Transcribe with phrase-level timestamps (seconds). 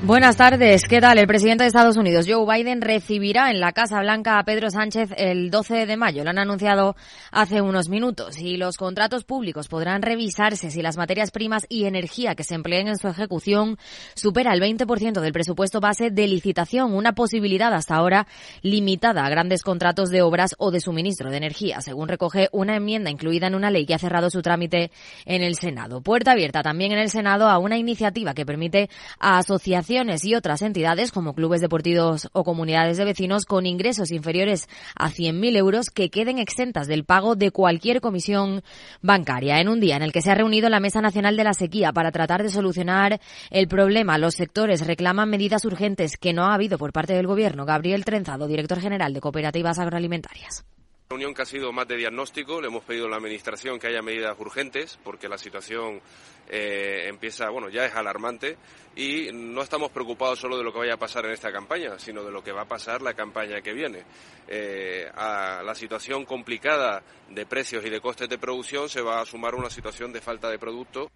[0.00, 1.18] Buenas tardes, ¿qué tal?
[1.18, 5.10] El presidente de Estados Unidos, Joe Biden, recibirá en la Casa Blanca a Pedro Sánchez
[5.16, 6.22] el 12 de mayo.
[6.22, 6.94] Lo han anunciado
[7.32, 8.38] hace unos minutos.
[8.38, 12.86] Y los contratos públicos podrán revisarse si las materias primas y energía que se empleen
[12.86, 13.76] en su ejecución
[14.14, 18.28] supera el 20% del presupuesto base de licitación, una posibilidad hasta ahora
[18.62, 23.10] limitada a grandes contratos de obras o de suministro de energía, según recoge una enmienda
[23.10, 24.92] incluida en una ley que ha cerrado su trámite
[25.26, 26.02] en el Senado.
[26.02, 28.88] Puerta abierta también en el Senado a una iniciativa que permite
[29.18, 34.68] a asociaciones y otras entidades como clubes deportivos o comunidades de vecinos con ingresos inferiores
[34.94, 38.62] a 100.000 euros que queden exentas del pago de cualquier comisión
[39.00, 39.60] bancaria.
[39.60, 41.92] En un día en el que se ha reunido la Mesa Nacional de la Sequía
[41.92, 43.18] para tratar de solucionar
[43.50, 47.64] el problema, los sectores reclaman medidas urgentes que no ha habido por parte del Gobierno.
[47.64, 50.66] Gabriel Trenzado, director general de Cooperativas Agroalimentarias
[51.10, 54.02] reunión que ha sido más de diagnóstico, le hemos pedido a la Administración que haya
[54.02, 56.02] medidas urgentes porque la situación
[56.48, 58.56] eh, empieza, bueno, ya es alarmante
[58.96, 62.24] y no estamos preocupados solo de lo que vaya a pasar en esta campaña, sino
[62.24, 64.02] de lo que va a pasar la campaña que viene.
[64.48, 69.26] Eh, a la situación complicada de precios y de costes de producción se va a
[69.26, 71.10] sumar una situación de falta de producto.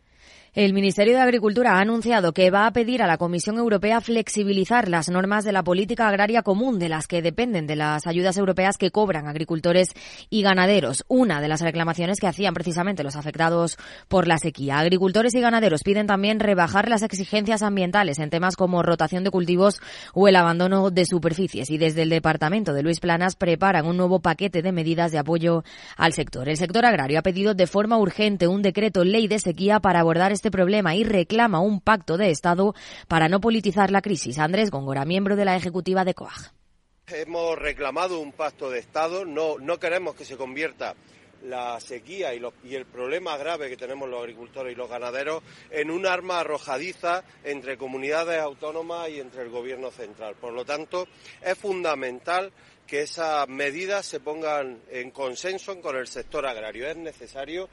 [0.54, 4.86] El Ministerio de Agricultura ha anunciado que va a pedir a la Comisión Europea flexibilizar
[4.86, 8.76] las normas de la política agraria común de las que dependen de las ayudas europeas
[8.76, 9.94] que cobran agricultores
[10.28, 11.04] y ganaderos.
[11.08, 14.78] Una de las reclamaciones que hacían precisamente los afectados por la sequía.
[14.78, 19.80] Agricultores y ganaderos piden también rebajar las exigencias ambientales en temas como rotación de cultivos
[20.14, 21.70] o el abandono de superficies.
[21.70, 25.62] Y desde el departamento de Luis Planas preparan un nuevo paquete de medidas de apoyo
[25.96, 26.48] al sector.
[26.48, 30.32] El sector agrario ha pedido de forma urgente un decreto ley de sequía para abordar
[30.32, 32.74] este problema y reclama un pacto de Estado
[33.06, 34.40] para no politizar la crisis.
[34.40, 36.52] Andrés Góngora, miembro de la ejecutiva de COAG.
[37.06, 40.94] Hemos reclamado un pacto de Estado, no, no queremos que se convierta
[41.44, 46.06] la sequía y, el problema grave que tenemos los agricultores y los ganaderos en un
[46.06, 50.36] arma arrojadiza entre comunidades autónomas y entre el gobierno central.
[50.36, 51.06] Por lo tanto,
[51.40, 52.52] es fundamental
[52.86, 56.88] que esas medidas se pongan en consenso con el sector agrario.
[56.88, 57.68] Es necesario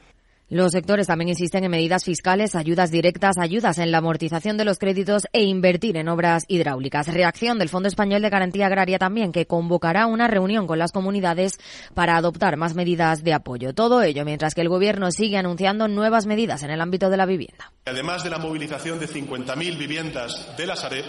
[0.49, 4.79] los sectores también insisten en medidas fiscales, ayudas directas, ayudas en la amortización de los
[4.79, 7.07] créditos e invertir en obras hidráulicas.
[7.07, 11.59] Reacción del Fondo Español de Garantía Agraria también, que convocará una reunión con las comunidades
[11.93, 13.75] para adoptar más medidas de apoyo.
[13.75, 17.27] Todo ello mientras que el Gobierno sigue anunciando nuevas medidas en el ámbito de la
[17.27, 17.71] vivienda.
[17.85, 21.05] Además de la movilización de 50.000 viviendas de la Sareb,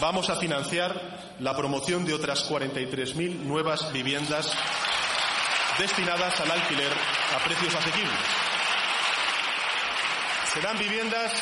[0.00, 4.52] vamos a financiar la promoción de otras 43.000 nuevas viviendas
[5.78, 6.90] destinadas al alquiler
[7.36, 8.51] a precios asequibles.
[10.54, 11.32] Serán viviendas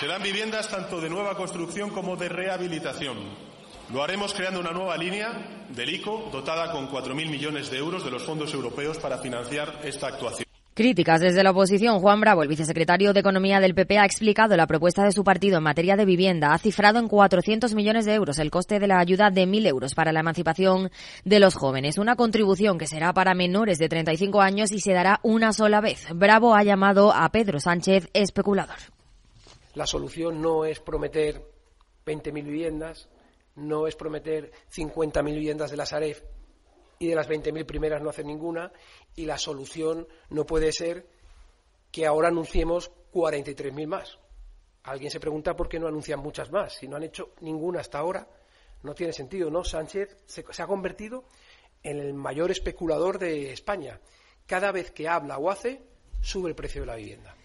[0.00, 3.18] serán viviendas tanto de nueva construcción como de rehabilitación.
[3.92, 8.10] Lo haremos creando una nueva línea del ICO dotada con 4.000 millones de euros de
[8.10, 10.46] los fondos europeos para financiar esta actuación.
[10.78, 11.98] Críticas desde la oposición.
[11.98, 15.58] Juan Bravo, el vicesecretario de Economía del PP, ha explicado la propuesta de su partido
[15.58, 16.54] en materia de vivienda.
[16.54, 19.96] Ha cifrado en 400 millones de euros el coste de la ayuda de 1.000 euros
[19.96, 20.92] para la emancipación
[21.24, 21.98] de los jóvenes.
[21.98, 26.06] Una contribución que será para menores de 35 años y se dará una sola vez.
[26.14, 28.76] Bravo ha llamado a Pedro Sánchez especulador.
[29.74, 31.42] La solución no es prometer
[32.06, 33.08] 20.000 viviendas,
[33.56, 36.22] no es prometer 50.000 viviendas de la Saref
[36.98, 38.72] y de las 20.000 primeras no hacer ninguna
[39.14, 41.06] y la solución no puede ser
[41.90, 44.18] que ahora anunciemos 43.000 más.
[44.84, 46.74] Alguien se pregunta por qué no anuncian muchas más.
[46.74, 48.28] Si no han hecho ninguna hasta ahora,
[48.82, 49.64] no tiene sentido, ¿no?
[49.64, 51.24] Sánchez se ha convertido
[51.82, 54.00] en el mayor especulador de España.
[54.46, 55.82] Cada vez que habla o hace,
[56.20, 57.36] sube el precio de la vivienda.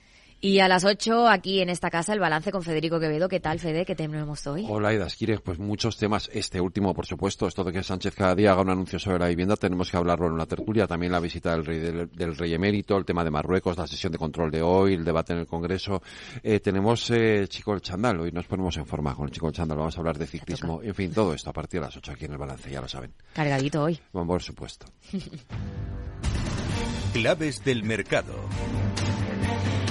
[0.45, 3.29] Y a las 8 aquí en esta casa el balance con Federico Quevedo.
[3.29, 3.85] ¿Qué tal, Fede?
[3.85, 4.65] ¿Qué tenemos hoy?
[4.67, 5.39] Hola, Ida Esquires.
[5.39, 6.29] Pues muchos temas.
[6.33, 9.27] Este último, por supuesto, esto de que Sánchez cada día haga un anuncio sobre la
[9.27, 10.85] vivienda, tenemos que hablarlo en una tertulia.
[10.85, 14.17] También la visita del rey, del, rey emérito, el tema de Marruecos, la sesión de
[14.17, 16.01] control de hoy, el debate en el Congreso.
[16.43, 18.19] Eh, tenemos eh, Chico el Chandal.
[18.19, 19.77] Hoy nos ponemos en forma con el Chico el Chandal.
[19.77, 20.81] Vamos a hablar de ciclismo.
[20.83, 22.89] En fin, todo esto a partir de las 8 aquí en el balance, ya lo
[22.89, 23.13] saben.
[23.31, 23.97] Cargadito hoy.
[24.11, 24.87] Bueno, por supuesto.
[27.13, 28.33] Claves del mercado.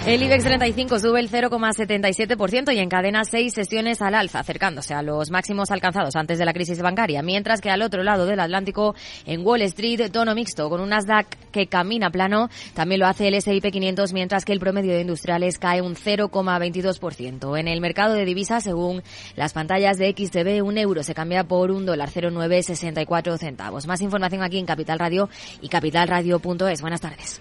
[0.05, 5.31] El IBEX 35 sube el 0,77% y encadena seis sesiones al alza, acercándose a los
[5.31, 8.97] máximos alcanzados antes de la crisis bancaria, mientras que al otro lado del Atlántico,
[9.27, 13.35] en Wall Street, tono mixto, con un Nasdaq que camina plano, también lo hace el
[13.35, 17.57] S&P 500, mientras que el promedio de industriales cae un 0,22%.
[17.57, 19.05] En el mercado de divisas, según
[19.37, 23.87] las pantallas de XTB, un euro se cambia por un dólar 0,964 centavos.
[23.87, 25.29] Más información aquí en Capital Radio
[25.61, 26.81] y capitalradio.es.
[26.81, 27.41] Buenas tardes.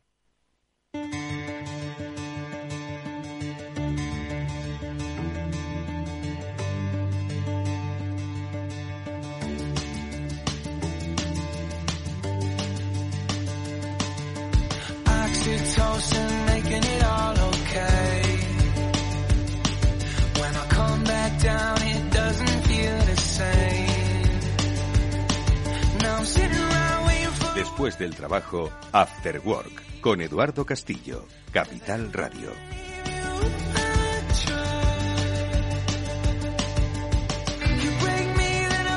[27.81, 32.51] Después del trabajo, After Work, con Eduardo Castillo, Capital Radio.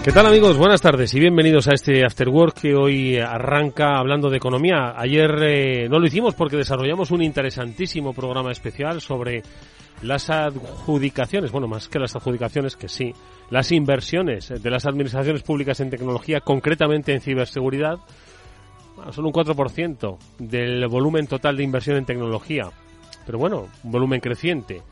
[0.04, 0.58] ¿Qué tal amigos?
[0.58, 4.92] Buenas tardes y bienvenidos a este After Work que hoy arranca hablando de economía.
[4.94, 9.42] Ayer eh, no lo hicimos porque desarrollamos un interesantísimo programa especial sobre
[10.02, 13.14] las adjudicaciones, bueno, más que las adjudicaciones, que sí,
[13.48, 17.96] las inversiones de las administraciones públicas en tecnología, concretamente en ciberseguridad,
[19.12, 22.70] son un 4% del volumen total de inversión en tecnología.
[23.26, 24.82] Pero bueno, un volumen creciente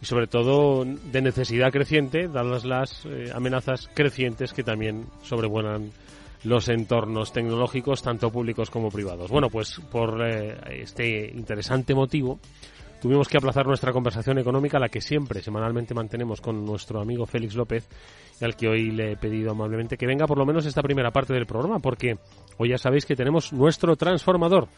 [0.00, 5.92] y sobre todo de necesidad creciente, dadas las eh, amenazas crecientes que también sobrevuelan
[6.44, 9.30] los entornos tecnológicos, tanto públicos como privados.
[9.30, 12.40] Bueno, pues por eh, este interesante motivo,
[13.00, 17.54] tuvimos que aplazar nuestra conversación económica, la que siempre semanalmente mantenemos con nuestro amigo Félix
[17.54, 17.88] López,
[18.44, 21.32] al que hoy le he pedido amablemente que venga por lo menos esta primera parte
[21.32, 22.16] del programa, porque
[22.58, 24.68] hoy ya sabéis que tenemos nuestro transformador.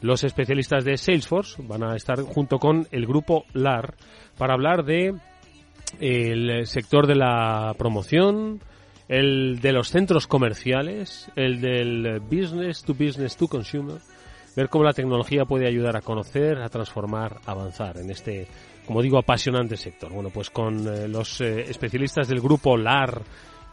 [0.00, 3.94] Los especialistas de Salesforce van a estar junto con el grupo LAR
[4.36, 5.14] para hablar de
[6.00, 8.60] el sector de la promoción,
[9.08, 13.98] el de los centros comerciales, el del business to business to consumer,
[14.56, 18.48] ver cómo la tecnología puede ayudar a conocer, a transformar, a avanzar en este,
[18.86, 20.12] como digo, apasionante sector.
[20.12, 23.22] Bueno, pues con eh, los eh, especialistas del grupo LAR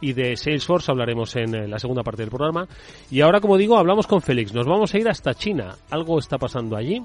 [0.00, 2.68] y de Salesforce hablaremos en eh, la segunda parte del programa.
[3.10, 4.52] Y ahora, como digo, hablamos con Félix.
[4.52, 5.74] Nos vamos a ir hasta China.
[5.90, 7.02] Algo está pasando allí.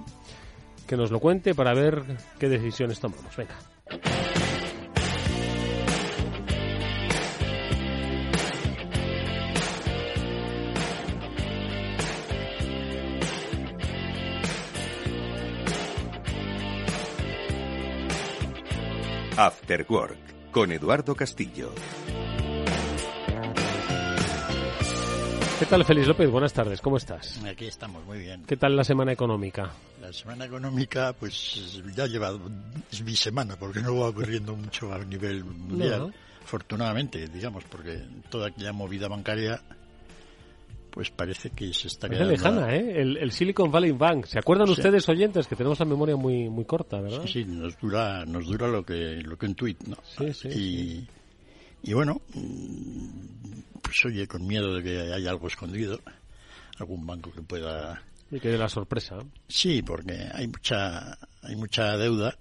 [0.86, 2.04] Que nos lo cuente para ver
[2.40, 3.36] qué decisiones tomamos.
[3.38, 4.58] Venga.
[19.41, 21.71] After Work, con Eduardo Castillo.
[25.59, 26.30] ¿Qué tal, Félix López?
[26.30, 27.41] Buenas tardes, ¿cómo estás?
[27.45, 28.44] Aquí estamos, muy bien.
[28.45, 29.71] ¿Qué tal la semana económica?
[30.01, 32.33] La semana económica, pues ya lleva,
[32.91, 36.13] es mi semana, porque no va ocurriendo mucho a nivel mundial, No.
[36.44, 39.62] afortunadamente, digamos, porque toda aquella movida bancaria,
[40.89, 42.62] pues parece que se está Parece quedando...
[42.62, 43.01] lejana, ¿eh?
[43.01, 44.25] El, el Silicon Valley Bank.
[44.25, 44.74] ¿Se acuerdan Sí.
[44.74, 47.21] ustedes, oyentes, que tenemos la memoria muy muy corta, verdad?
[47.25, 49.97] Sí, sí, nos dura, nos dura lo que, lo que un tuit, ¿no?
[50.18, 51.07] Sí, sí, y,
[51.90, 53.09] y bueno, mm,
[53.81, 55.99] pues oye, con miedo de que haya algo escondido,
[56.80, 59.18] algún banco que pueda Y que de la sorpresa.
[59.47, 62.37] Sí, porque hay mucha, hay mucha deuda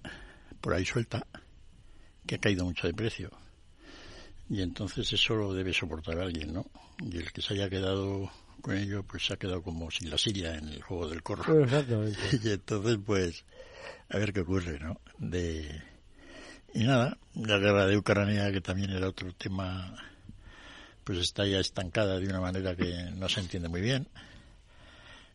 [0.60, 1.24] por ahí suelta
[2.26, 3.30] que ha caído mucho de precio.
[4.50, 6.66] Y entonces eso lo debe soportar alguien, ¿no?
[7.00, 10.18] Y el que se haya quedado con ello, pues se ha quedado como sin la
[10.18, 11.62] Siria en el juego del corro.
[11.62, 12.18] Exactamente.
[12.42, 13.44] Y entonces, pues,
[14.08, 15.00] a ver qué ocurre, ¿no?
[15.18, 15.82] De...
[16.74, 19.96] Y nada, la guerra de Ucrania, que también era otro tema,
[21.04, 24.06] pues está ya estancada de una manera que no se entiende muy bien.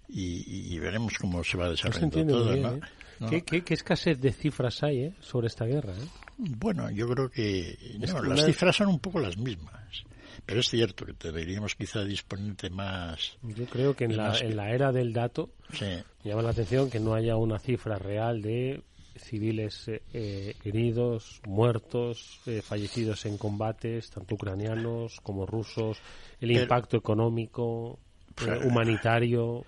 [0.09, 2.73] Y, y veremos cómo se va desarrollando todo, bien, ¿no?
[2.73, 2.81] ¿eh?
[3.19, 3.29] ¿no?
[3.29, 5.93] ¿Qué, qué, qué escasez de cifras hay eh, sobre esta guerra?
[5.93, 6.07] ¿eh?
[6.37, 10.03] Bueno, yo creo que no, las cifras son un poco las mismas.
[10.45, 13.37] Pero es cierto que deberíamos quizá disponer de más...
[13.43, 15.85] Yo creo que en la, más- en la era del dato Sí.
[16.23, 18.81] llama la atención que no haya una cifra real de
[19.15, 25.97] civiles eh, eh, heridos, muertos, eh, fallecidos en combates, tanto ucranianos como rusos,
[26.41, 27.99] el Pero- impacto económico,
[28.45, 29.65] eh, humanitario.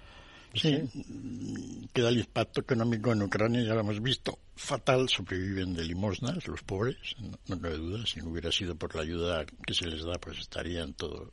[0.55, 5.83] Sí, mm, queda el impacto económico en Ucrania, ya lo hemos visto, fatal, sobreviven de
[5.83, 9.73] limosnas los pobres, no, no cabe duda, si no hubiera sido por la ayuda que
[9.73, 11.29] se les da, pues estarían todos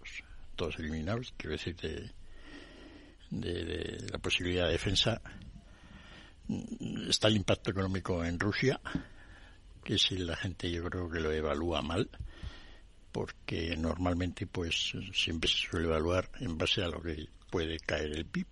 [0.56, 2.10] todos eliminados, quiero decir, de,
[3.30, 5.20] de, la posibilidad de defensa.
[6.48, 8.80] Mm, Está el impacto económico en Rusia,
[9.84, 12.08] que si la gente yo creo que lo evalúa mal,
[13.10, 18.24] porque normalmente pues siempre se suele evaluar en base a lo que puede caer el
[18.24, 18.46] PIB.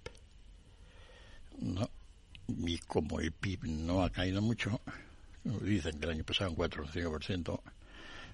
[1.58, 1.88] ¿No?
[2.48, 4.80] Y como el PIB no ha caído mucho,
[5.44, 7.60] dicen que el año pasado un 4 o 5%,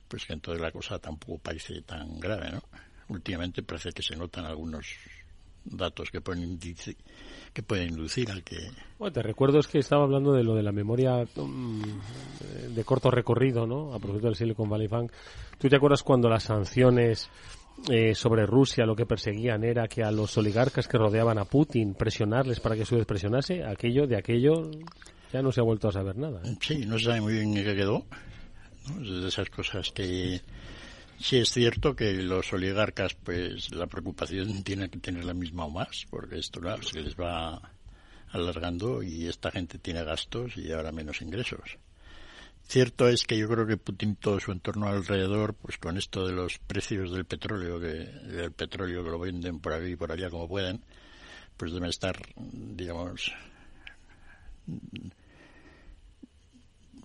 [0.08, 2.62] pues que entonces la cosa tampoco parece tan grave, ¿no?
[3.08, 4.86] Últimamente parece que se notan algunos
[5.64, 6.58] datos que pueden,
[7.52, 8.56] que pueden inducir al que...
[8.98, 13.10] Bueno, te recuerdo es que estaba hablando de lo de la memoria mm, de corto
[13.10, 13.92] recorrido, ¿no?
[13.92, 15.12] A propósito del Silicon Valley Bank.
[15.58, 17.28] ¿Tú te acuerdas cuando las sanciones
[17.88, 21.94] eh, sobre Rusia lo que perseguían era que a los oligarcas que rodeaban a Putin
[21.94, 23.64] presionarles para que su vez presionase?
[23.64, 24.70] Aquello, de aquello
[25.32, 26.40] ya no se ha vuelto a saber nada.
[26.44, 26.56] ¿eh?
[26.60, 28.06] Sí, no se sabe muy bien en qué quedó.
[28.88, 29.02] ¿no?
[29.02, 30.40] Es de esas cosas que
[31.18, 35.70] sí es cierto que los oligarcas, pues la preocupación tiene que tener la misma o
[35.70, 37.72] más, porque esto se les va
[38.30, 41.78] alargando y esta gente tiene gastos y ahora menos ingresos.
[42.68, 46.32] Cierto es que yo creo que Putin todo su entorno alrededor, pues con esto de
[46.32, 50.30] los precios del petróleo, que del petróleo que lo venden por aquí y por allá
[50.30, 50.82] como pueden,
[51.56, 53.32] pues deben estar, digamos,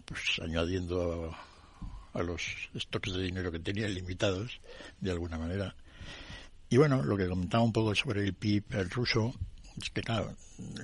[0.05, 2.41] pues añadiendo a, a los
[2.75, 4.59] stocks de dinero que tenían limitados,
[4.99, 5.75] de alguna manera.
[6.69, 9.35] Y bueno, lo que comentaba un poco sobre el PIB el ruso,
[9.79, 10.35] es que claro,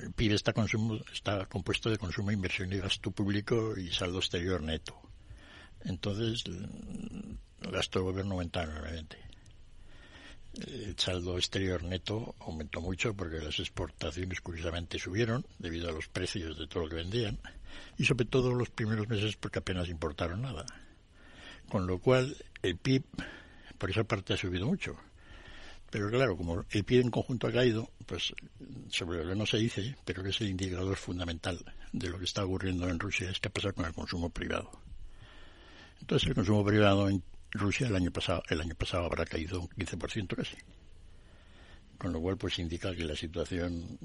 [0.02, 4.62] el PIB está, consumo, está compuesto de consumo, inversión y gasto público y saldo exterior
[4.62, 4.96] neto.
[5.82, 9.18] Entonces, el gasto del gobierno aumenta enormemente.
[10.54, 16.58] El saldo exterior neto aumentó mucho porque las exportaciones curiosamente subieron debido a los precios
[16.58, 17.38] de todo lo que vendían
[17.98, 20.66] y sobre todo los primeros meses porque apenas importaron nada.
[21.70, 23.04] Con lo cual el PIB
[23.78, 24.98] por esa parte ha subido mucho.
[25.90, 28.34] Pero claro, como el PIB en conjunto ha caído, pues
[28.90, 31.64] sobre lo que no se dice, pero que es el indicador fundamental
[31.94, 34.70] de lo que está ocurriendo en Rusia, es qué pasa con el consumo privado.
[36.02, 39.70] Entonces el consumo privado en Rusia el año pasado, el año pasado habrá caído un
[39.70, 40.58] 15% casi.
[41.98, 43.98] Con lo cual pues indica que la situación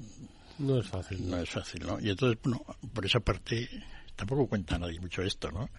[0.57, 1.29] No es fácil.
[1.29, 1.99] no es fácil, ¿no?
[1.99, 3.69] Y entonces, bueno, por esa parte
[4.15, 5.69] tampoco cuenta nadie mucho esto, ¿no?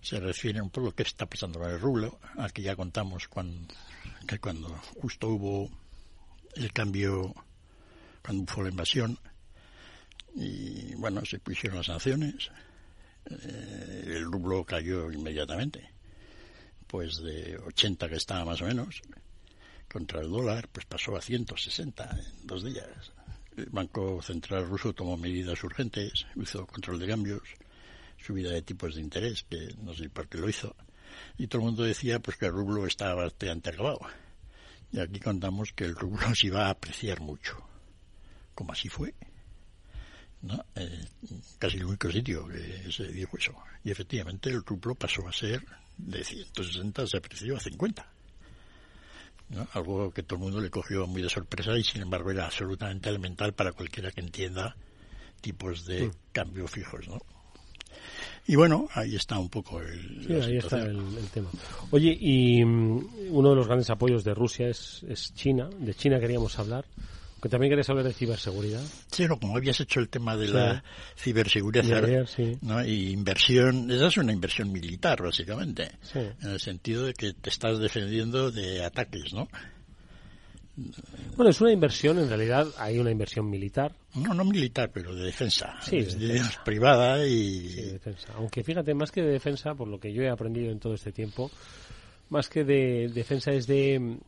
[0.00, 3.74] Se refiere un poco a qué está pasando con el rublo, aquí ya contamos cuando,
[4.26, 4.68] que cuando
[5.00, 5.70] justo hubo
[6.54, 7.34] el cambio,
[8.24, 9.18] cuando fue la invasión,
[10.34, 12.50] y bueno, se pusieron las sanciones,
[13.30, 15.90] eh, el rublo cayó inmediatamente,
[16.86, 19.02] pues de 80 que estaba más o menos,
[19.90, 23.12] contra el dólar, pues pasó a 160 en dos días.
[23.58, 27.42] El Banco Central ruso tomó medidas urgentes, hizo control de cambios,
[28.16, 30.76] subida de tipos de interés, que no sé por qué lo hizo,
[31.36, 33.98] y todo el mundo decía pues que el rublo estaba bastante acabado.
[34.92, 37.56] Y aquí contamos que el rublo se iba a apreciar mucho,
[38.54, 39.12] como así fue.
[40.42, 40.64] ¿no?
[40.76, 41.04] Eh,
[41.58, 43.56] casi el único sitio que se dijo eso.
[43.82, 45.64] Y efectivamente el rublo pasó a ser
[45.96, 48.17] de 160, se apreció a 50.
[49.50, 49.66] ¿No?
[49.72, 53.08] Algo que todo el mundo le cogió muy de sorpresa y sin embargo era absolutamente
[53.08, 54.76] elemental para cualquiera que entienda
[55.40, 56.10] tipos de Mm.
[56.32, 57.20] cambio fijos, ¿no?
[58.46, 61.50] Y bueno, ahí está un poco el, Sí, ahí está el tema.
[61.90, 65.68] Oye, y mm, uno de los grandes apoyos de Rusia es, es China.
[65.78, 66.86] De China queríamos hablar.
[67.40, 68.82] Que también querías hablar de ciberseguridad.
[69.12, 70.52] Sí, no, como habías hecho el tema de Sí.
[70.52, 70.82] la
[71.16, 72.58] ciberseguridad De ayer, sí.
[72.62, 72.84] ¿no?
[72.84, 76.18] y inversión, esa es una inversión militar, básicamente, Sí.
[76.18, 79.48] en el sentido de que te estás defendiendo de ataques, ¿no?
[81.36, 83.92] Bueno, es una inversión, en realidad hay una inversión militar.
[84.14, 85.74] No, no militar, pero de defensa.
[85.82, 86.62] Sí, de defensa.
[86.64, 87.68] privada y...
[87.68, 88.28] Sí, de defensa.
[88.36, 91.10] Aunque fíjate, más que de defensa, por lo que yo he aprendido en todo este
[91.10, 91.50] tiempo,
[92.30, 94.18] más que de defensa es de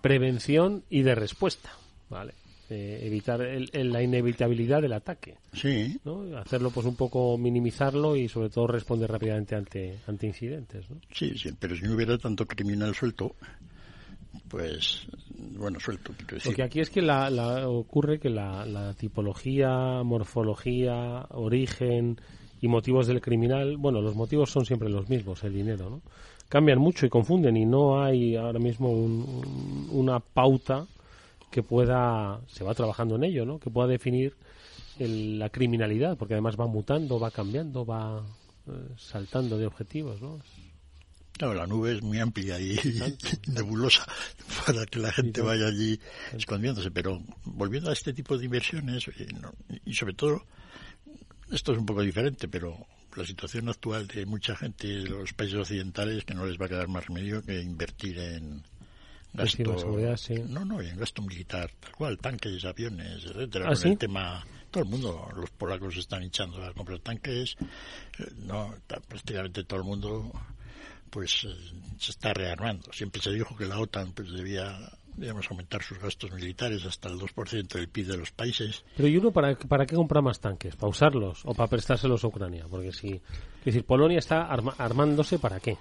[0.00, 1.70] prevención y de respuesta,
[2.08, 2.34] ¿vale?
[2.72, 6.22] Eh, evitar el- el- la inevitabilidad del ataque, Sí, ¿no?
[6.38, 10.96] Hacerlo, pues un poco minimizarlo y sobre todo responder rápidamente ante, ante incidentes, ¿no?
[11.12, 13.34] sí, sí, pero si no hubiera tanto criminal suelto,
[14.48, 15.06] pues,
[15.58, 16.50] bueno, suelto, quiero decir.
[16.50, 22.18] Porque aquí es que la, la- ocurre que la, la tipología, morfología, origen
[22.60, 26.02] y motivos del criminal, bueno, los motivos son siempre los mismos, el dinero, ¿no?
[26.48, 30.86] Cambian mucho y confunden y no hay ahora mismo un- un- una pauta
[31.50, 33.58] que pueda, se va trabajando en ello, ¿no?
[33.58, 34.36] Que pueda definir
[34.98, 38.24] el- la criminalidad, porque además va mutando, va cambiando, va
[38.68, 40.38] eh, saltando de objetivos, ¿no?
[41.32, 42.76] Claro, la nube es muy amplia y
[43.48, 44.06] nebulosa
[44.66, 45.98] para que la gente vaya allí
[46.34, 46.90] escondiéndose.
[46.90, 49.26] Pero volviendo a este tipo de inversiones, eh,
[49.86, 50.44] y sobre todo,
[51.50, 52.76] esto es un poco diferente, pero
[53.16, 56.68] la situación actual de mucha gente de los países occidentales que no les va a
[56.68, 58.62] quedar más remedio que invertir en
[59.46, 60.34] seguridad, sí.
[60.48, 63.66] No, no, y en gasto militar, tal cual, tanques, aviones, etcétera.
[63.66, 63.88] ¿Ah, con sí?
[63.90, 67.56] el tema, todo el mundo, los polacos están echando a comprar tanques,
[68.18, 68.74] eh, no,
[69.08, 70.32] prácticamente todo el mundo,
[71.10, 71.54] pues eh,
[71.98, 72.92] se está rearmando.
[72.92, 74.78] Siempre se dijo que la OTAN pues debía,
[75.50, 78.84] aumentar sus gastos militares hasta el 2% del PIB de los países.
[78.96, 80.76] Pero ¿y uno para, para qué compra más tanques?
[80.76, 82.66] ¿Para usarlos o para prestárselos a Ucrania?
[82.70, 85.76] Porque si, es decir, Polonia está arma- armándose para qué?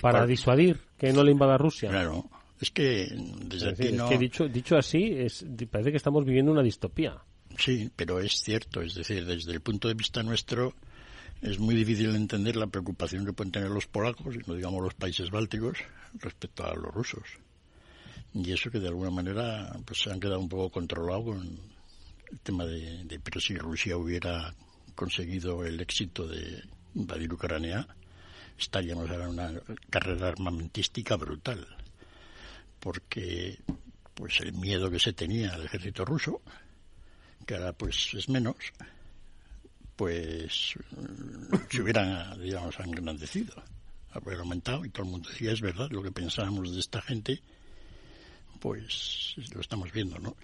[0.20, 1.90] para- disuadir que no le invada Rusia.
[1.90, 2.24] Claro,
[2.60, 3.08] es que
[3.46, 4.08] desde Es decir, aquí es no...
[4.08, 7.22] que dicho, dicho así, es, parece que estamos viviendo una distopía.
[7.58, 10.74] Sí, pero es cierto, es decir, desde el punto de vista nuestro
[11.42, 14.94] es muy difícil entender la preocupación que pueden tener los polacos, y no digamos los
[14.94, 15.78] países bálticos,
[16.14, 17.24] respecto a los rusos.
[18.32, 21.60] Y eso que de alguna manera pues se han quedado un poco controlados con
[22.32, 24.54] el tema de, de pero si Rusia hubiera
[24.94, 26.62] conseguido el éxito de
[26.94, 27.86] invadir Ucrania,
[28.58, 29.52] estaríamos ahora en una
[29.90, 31.66] carrera armamentística brutal.
[32.84, 33.58] Porque
[34.12, 36.42] pues el miedo que se tenía al ejército ruso
[37.46, 38.56] que ahora pues es menos,
[39.96, 43.54] pues mm, se hubieran, digamos, engrandecido,
[44.12, 47.40] haber aumentado y todo el mundo decía, es verdad, lo que pensábamos de esta gente,
[48.60, 50.36] pues lo estamos viendo, ¿no?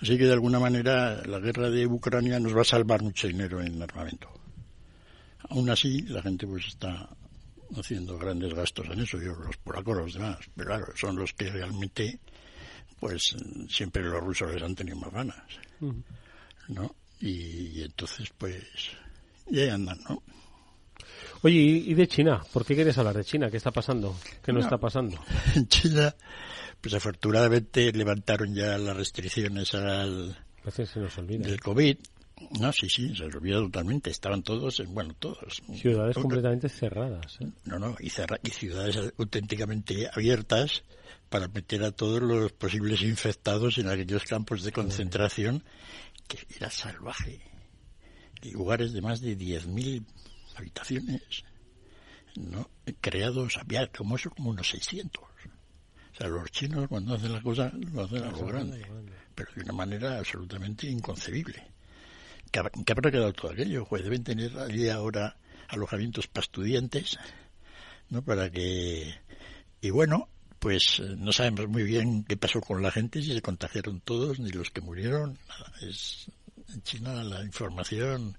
[0.00, 3.60] Así que de alguna manera la guerra de Ucrania nos va a salvar mucho dinero
[3.60, 4.28] en armamento.
[5.48, 7.08] Aún así, la gente pues está
[7.76, 11.50] haciendo grandes gastos en eso, yo, los polacos, los demás, pero claro, son los que
[11.50, 12.18] realmente,
[12.98, 13.34] pues
[13.68, 15.42] siempre los rusos les han tenido más ganas.
[16.68, 16.94] ¿no?
[17.20, 18.62] Y, entonces, pues,
[19.50, 20.22] y ahí andan, ¿no?
[21.42, 22.42] Oye, ¿y de China?
[22.52, 23.50] ¿Por qué quieres hablar de China?
[23.50, 24.14] ¿Qué está pasando?
[24.44, 24.64] ¿Qué no, No.
[24.64, 25.18] está pasando?
[25.56, 26.14] En China,
[26.80, 31.46] pues afortunadamente levantaron ya las restricciones al, A veces se nos olvida.
[31.46, 31.96] del COVID.
[32.58, 34.10] No, sí, sí, se olvidó totalmente.
[34.10, 35.62] Estaban todos, en- bueno, todos.
[35.74, 37.38] Ciudades completamente cerradas.
[37.40, 37.46] ¿eh?
[37.64, 40.82] No, no, y, cerra- y ciudades auténticamente abiertas
[41.28, 45.62] para meter a todos los posibles infectados en aquellos campos de concentración
[46.26, 47.40] que era salvaje.
[48.52, 50.04] Lugares de más de 10.000
[50.56, 51.44] habitaciones,
[52.36, 52.70] ¿no?
[53.00, 55.22] Creados, había como eso, como unos 600.
[55.22, 58.84] O sea, los chinos cuando hacen la cosa lo hacen a lo grande,
[59.34, 61.69] pero de una manera absolutamente inconcebible.
[62.50, 63.84] ¿Qué habrá, quedado todo aquello?
[63.86, 65.36] Pues deben tener allí ahora
[65.68, 67.18] alojamientos para estudiantes,
[68.08, 68.22] ¿no?
[68.22, 69.14] Para que...
[69.80, 74.00] Y bueno, pues no sabemos muy bien qué pasó con la gente, si se contagiaron
[74.00, 75.38] todos, ni los que murieron.
[75.80, 76.30] Es
[76.68, 78.36] en China la información...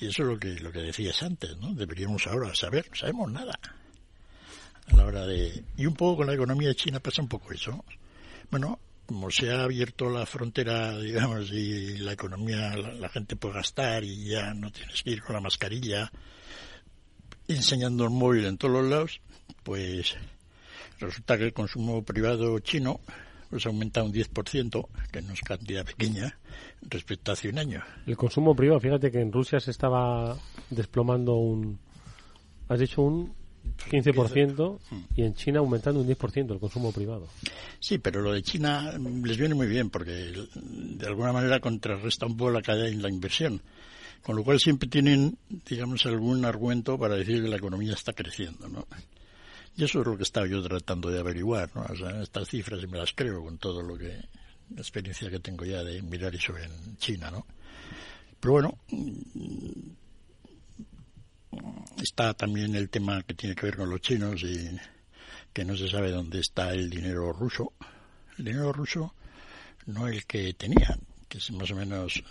[0.00, 1.72] Y eso es lo que, lo que decías antes, ¿no?
[1.72, 3.56] Deberíamos ahora saber, no sabemos nada.
[4.88, 5.64] A la hora de...
[5.76, 7.84] Y un poco con la economía de China pasa un poco eso.
[8.50, 13.54] Bueno, como se ha abierto la frontera, digamos, y la economía, la, la gente puede
[13.54, 16.10] gastar y ya no tienes que ir con la mascarilla
[17.48, 19.20] enseñando el móvil en todos los lados,
[19.62, 20.16] pues
[20.98, 23.00] resulta que el consumo privado chino
[23.50, 26.36] pues aumenta un 10%, que no es cantidad pequeña,
[26.82, 27.82] respecto a hace un año.
[28.06, 30.36] El consumo privado, fíjate que en Rusia se estaba
[30.70, 31.78] desplomando un...
[32.68, 33.34] Has dicho un
[33.90, 34.78] 15%
[35.16, 37.28] y en China aumentando un 10% el consumo privado.
[37.80, 42.36] Sí, pero lo de China les viene muy bien porque de alguna manera contrarresta un
[42.36, 43.60] poco la caída en la inversión.
[44.22, 48.68] Con lo cual siempre tienen, digamos, algún argumento para decir que la economía está creciendo,
[48.68, 48.86] ¿no?
[49.76, 51.82] Y eso es lo que estaba yo tratando de averiguar, ¿no?
[51.82, 54.18] O sea, estas cifras y me las creo con todo lo que,
[54.74, 57.46] la experiencia que tengo ya de mirar eso en China, ¿no?
[58.40, 58.78] Pero bueno,
[62.02, 64.70] está también el tema que tiene que ver con los chinos y
[65.52, 67.72] que no se sabe dónde está el dinero ruso.
[68.38, 69.14] El dinero ruso
[69.86, 72.22] no el que tenían, que es más o menos,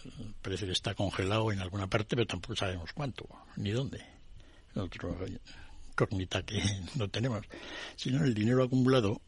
[0.41, 4.03] parece que está congelado en alguna parte, pero tampoco sabemos cuánto, ni dónde.
[4.75, 5.17] Otro
[5.95, 6.61] incógnita que
[6.95, 7.45] no tenemos,
[7.95, 9.21] sino el dinero acumulado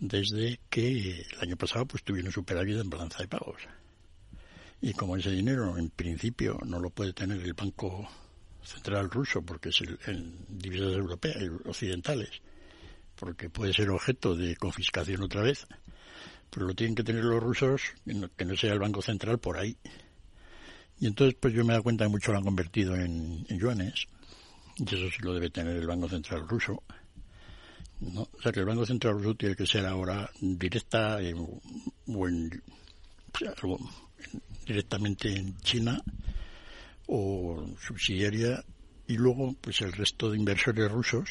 [0.00, 3.62] desde que el año pasado pues tuvieron superávit en balanza de pagos.
[4.80, 8.08] Y como ese dinero en principio no lo puede tener el Banco
[8.62, 12.30] Central ruso porque es el, en divisas europeas occidentales,
[13.16, 15.66] porque puede ser objeto de confiscación otra vez,
[16.50, 19.76] pero lo tienen que tener los rusos, que no, sea el Banco Central por ahí.
[21.00, 24.06] Y entonces pues yo me dado cuenta que mucho lo han convertido en, yuanes,
[24.76, 26.82] y eso sí lo debe tener el Banco Central ruso.
[28.00, 28.22] ¿no?
[28.22, 31.16] O sea que el Banco Central ruso tiene que ser ahora directa
[32.06, 32.62] o en,
[33.62, 33.78] o
[34.66, 36.02] directamente en China
[37.08, 38.64] o subsidiaria
[39.06, 41.30] y luego pues el resto de inversores rusos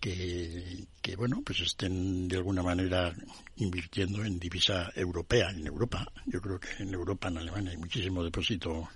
[0.00, 3.14] que, que bueno pues estén de alguna manera
[3.56, 8.22] invirtiendo en divisa europea en Europa yo creo que en Europa en Alemania hay muchísimo
[8.22, 8.88] depósito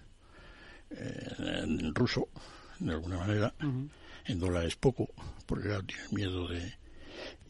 [0.90, 2.28] eh, en ruso
[2.78, 3.54] de alguna manera
[4.26, 5.08] en dólares poco
[5.46, 6.82] porque claro, tienen miedo de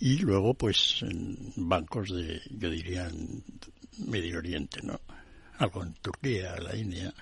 [0.01, 3.45] Y luego, pues, en bancos de, yo diría, en
[4.07, 5.01] Medio Oriente, ¿no?
[5.59, 7.15] Algo en Turquía, la India.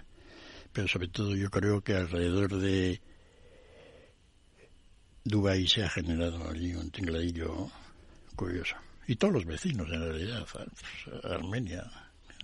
[0.73, 3.01] Pero sobre todo yo creo que alrededor de
[5.25, 7.71] Dubái se ha generado allí un tingladillo
[8.37, 8.77] curioso.
[9.07, 10.47] Y todos los vecinos, en realidad,
[11.25, 11.85] Armenia,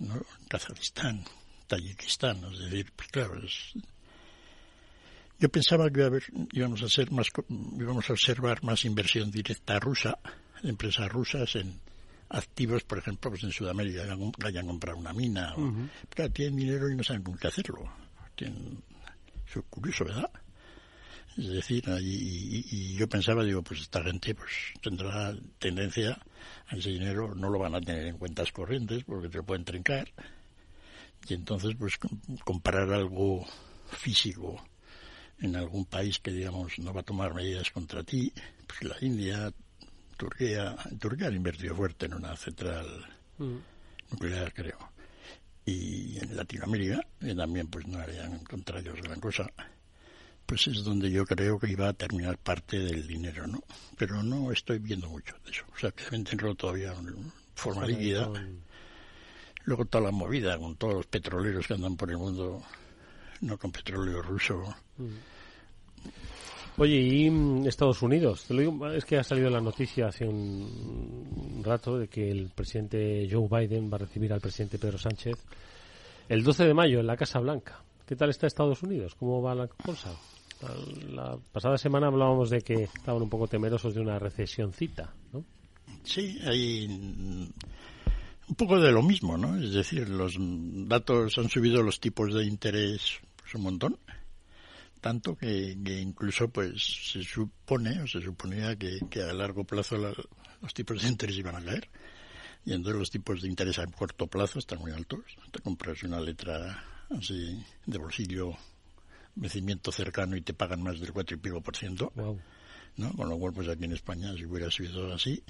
[0.01, 0.21] ¿no?
[0.49, 1.23] Kazajistán,
[1.67, 3.73] Tayikistán, es decir, pues claro, es...
[5.39, 7.27] yo pensaba que iba a haber, íbamos a ser más,
[7.79, 10.19] íbamos a observar más inversión directa rusa,
[10.63, 11.79] empresas rusas en
[12.29, 14.03] activos, por ejemplo, pues en Sudamérica,
[14.37, 15.61] que hayan, comprado una mina, o-
[16.09, 17.89] claro, tienen dinero y no saben con qué hacerlo.
[18.37, 18.81] Tienen,
[19.45, 20.29] eso es curioso, ¿verdad?
[21.37, 26.17] Es decir, y, y- y yo pensaba, digo, pues esta gente pues tendrá tendencia
[26.67, 29.65] a ese dinero, no lo van a tener en cuentas corrientes porque te lo pueden
[29.65, 30.07] trincar.
[31.27, 33.45] Y entonces, pues com- comprar algo
[33.91, 34.63] físico
[35.39, 38.31] en algún país que, digamos, no va a tomar medidas contra ti,
[38.65, 39.51] pues la India,
[40.17, 42.87] Turquía, Turquía ha invertido fuerte en una central
[44.09, 44.77] nuclear, creo.
[45.67, 49.51] Y en Latinoamérica, que también pues no harían contra ellos gran cosa,
[50.45, 53.61] pues es donde yo creo que iba a terminar parte del dinero, ¿no?
[53.97, 55.65] Pero no estoy viendo mucho de eso.
[55.75, 58.25] O sea, que deben tenerlo todavía en forma ahí líquida.
[58.27, 58.61] con-
[59.65, 62.63] Luego toda la movida con todos los petroleros que andan por el mundo,
[63.41, 64.73] no con petróleo ruso.
[66.79, 70.27] Oye, y mm, Estados Unidos, Te lo digo, es que ha salido la noticia hace
[70.27, 75.35] un rato de que el presidente Joe Biden va a recibir al presidente Pedro Sánchez
[76.29, 77.81] el 12 de mayo en la Casa Blanca.
[78.05, 79.15] ¿Qué tal está Estados Unidos?
[79.15, 80.15] ¿Cómo va la cosa?
[81.09, 85.43] La pasada semana hablábamos de que estaban un poco temerosos de una recesióncita, ¿no?
[86.03, 89.57] Sí, hay un poco de lo mismo, ¿no?
[89.61, 93.97] Es decir, los datos han subido los tipos de interés pues, un montón,
[95.01, 99.97] tanto que, que incluso pues se supone o se suponía que, que a largo plazo
[99.97, 100.13] la-
[100.61, 101.87] los tipos de interés iban a caer
[102.65, 105.21] y entonces los tipos de interés a corto plazo están muy altos.
[105.51, 108.57] Te compras una letra así de bolsillo,
[109.35, 112.11] vencimiento cercano y te pagan más del cuatro y pico por ciento.
[112.97, 113.13] ¿no?
[113.13, 115.43] Con lo cual, pues aquí en España, si hubiera sido así,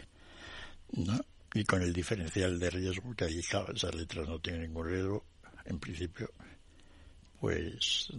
[0.91, 1.19] ¿no?
[1.53, 5.23] Y con el diferencial de riesgo, que ahí claro, esas letras no tienen ningún riesgo,
[5.65, 6.29] en principio,
[7.39, 8.09] pues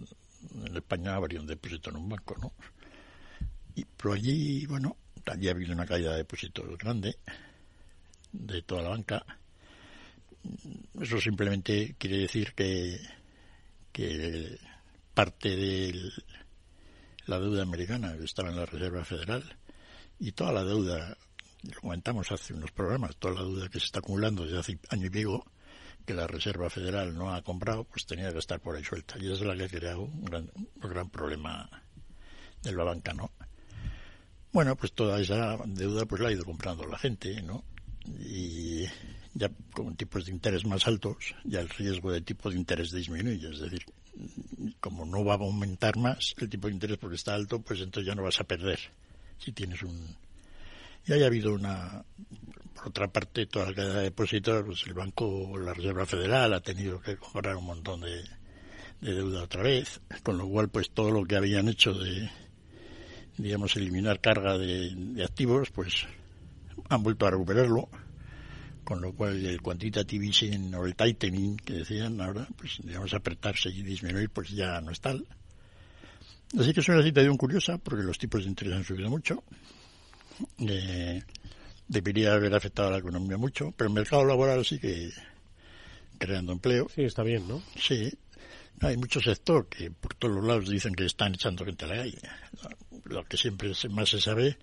[0.55, 2.53] en España habría un depósito en un banco, ¿no?
[3.75, 4.97] Y, pero allí, bueno,
[5.27, 7.17] allí ha habido una caída de depósitos grande
[8.33, 9.25] de toda la banca.
[11.01, 12.99] Eso simplemente quiere decir que,
[13.93, 14.59] que
[15.15, 16.11] parte de
[17.27, 19.57] la deuda americana estaba en la Reserva Federal
[20.19, 21.17] y toda la deuda,
[21.63, 25.07] lo comentamos hace unos programas, toda la deuda que se está acumulando desde hace año
[25.07, 25.45] y pico,
[26.09, 29.17] que la Reserva Federal no ha comprado, pues tenía que estar por ahí suelta.
[29.21, 31.69] Y es la que ha creado un gran, un gran problema
[32.63, 33.31] de la banca, ¿no?
[34.51, 37.63] Bueno, pues toda esa deuda pues la ha ido comprando la gente, ¿no?
[38.21, 38.87] Y
[39.35, 43.51] ya con tipos de interés más altos, ya el riesgo de tipo de interés disminuye.
[43.51, 43.85] Es decir,
[44.81, 48.07] como no va a aumentar más el tipo de interés porque está alto, pues entonces
[48.07, 48.81] ya no vas a perder
[49.37, 50.17] si tienes un...
[51.07, 52.03] Y haya habido una...
[52.79, 56.61] Por otra parte, toda la cadena de depósitos, pues el Banco, la Reserva Federal ha
[56.61, 58.23] tenido que comprar un montón de,
[59.01, 62.31] de deuda otra vez, con lo cual pues todo lo que habían hecho de,
[63.37, 66.07] digamos, eliminar carga de, de activos, pues
[66.89, 67.89] han vuelto a recuperarlo,
[68.85, 73.71] con lo cual el quantitative easing o el tightening que decían ahora, pues digamos apretarse
[73.71, 75.27] y disminuir, pues ya no es tal.
[76.59, 79.43] Así que es una situación curiosa porque los tipos de interés han subido mucho.
[80.59, 81.23] Eh,
[81.89, 85.11] debería haber afectado a la economía mucho, pero el mercado laboral sigue
[86.19, 86.89] creando empleo.
[86.95, 87.63] Sí, está bien, ¿no?
[87.77, 88.13] Sí.
[88.81, 91.97] Hay mucho sector que por todos los lados dicen que están echando gente a la
[91.97, 92.19] calle.
[93.05, 94.57] Lo que siempre más se sabe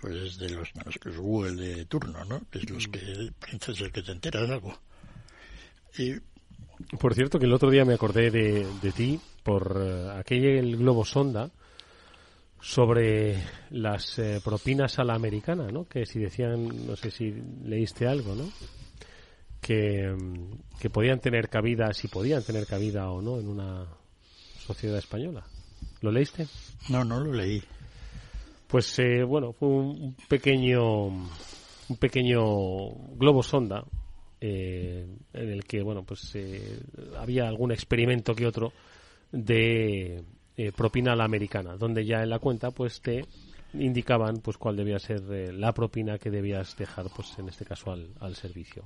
[0.00, 2.40] pues es de los, bueno, los Google de turno, ¿no?
[2.50, 4.78] Que es los que parece ser que te enteras de algo.
[5.98, 6.14] Y
[6.96, 11.04] Por cierto, que el otro día me acordé de, de ti por eh, aquel globo
[11.04, 11.50] sonda
[12.60, 15.88] sobre las eh, propinas a la americana, ¿no?
[15.88, 17.32] Que si decían, no sé si
[17.64, 18.48] leíste algo, ¿no?
[19.60, 20.14] Que,
[20.80, 23.86] que podían tener cabida, si podían tener cabida o no en una
[24.58, 25.44] sociedad española.
[26.00, 26.46] ¿Lo leíste?
[26.88, 27.62] no, no lo leí.
[28.66, 31.08] Pues eh, bueno, fue un, un pequeño
[31.90, 33.84] un pequeño globo sonda
[34.40, 36.80] eh, en el que bueno pues eh,
[37.18, 38.72] había algún experimento que otro
[39.32, 40.22] de
[40.60, 43.24] eh, propina a la americana, donde ya en la cuenta pues te
[43.74, 47.92] indicaban pues cuál debía ser eh, la propina que debías dejar pues en este caso
[47.92, 48.84] al, al servicio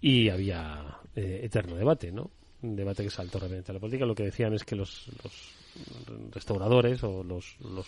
[0.00, 2.30] y había eh, eterno debate, ¿no?
[2.62, 4.04] Un debate que saltó realmente a la política.
[4.06, 5.32] Lo que decían es que los, los
[6.32, 7.86] restauradores o los, los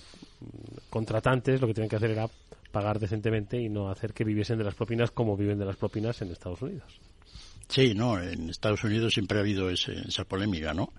[0.91, 2.29] contratantes lo que tenían que hacer era
[2.73, 6.21] pagar decentemente y no hacer que viviesen de las propinas como viven de las propinas
[6.23, 7.01] en Estados Unidos.
[7.69, 10.93] Sí, no, en Estados Unidos siempre ha habido ese- esa polémica, ¿no?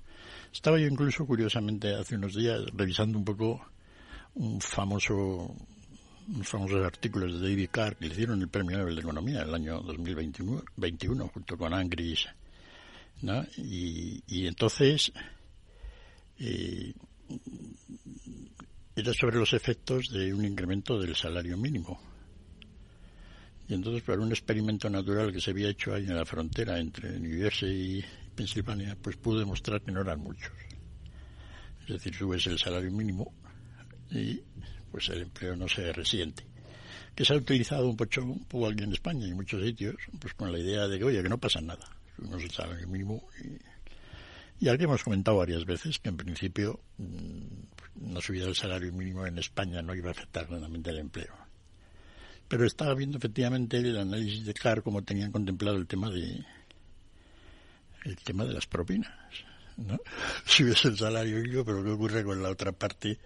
[0.52, 3.62] Estaba yo incluso, curiosamente, hace unos días revisando un poco
[4.36, 5.56] un famoso,
[6.28, 9.54] unos famosos artículos de David Carr que le dieron el Premio Nobel de Economía el
[9.54, 12.28] año 2021, 21, junto con Angris,
[13.22, 13.44] ¿no?
[13.58, 15.12] Y, entonces
[16.40, 16.94] eh,
[18.96, 22.00] era sobre los efectos de un incremento del salario mínimo.
[23.70, 27.20] Y entonces, por un experimento natural que se había hecho ahí en la frontera entre
[27.20, 28.04] New Jersey
[28.38, 30.54] Pensilvania, pues pudo demostrar que no eran muchos.
[31.82, 33.34] Es decir, subes el salario mínimo
[34.12, 34.42] y
[34.92, 36.46] pues el empleo no se resiente.
[37.16, 40.36] Que se ha utilizado un poco, un poco en España y en muchos sitios, pues
[40.36, 41.90] con la idea de que, oye, que no pasa nada.
[42.16, 48.06] Subimos el salario mínimo y, y aquí hemos comentado varias veces que en principio mm,
[48.10, 51.48] una subida del salario mínimo en España no iba a afectar grandemente el empleo
[52.48, 56.46] pero estaba viendo efectivamente el análisis de CAR como tenían contemplado el tema de
[58.08, 59.12] el tema de las propinas
[59.78, 60.00] ¿no?
[60.46, 63.20] subes el salario mínimo pero qué ocurre con la otra parte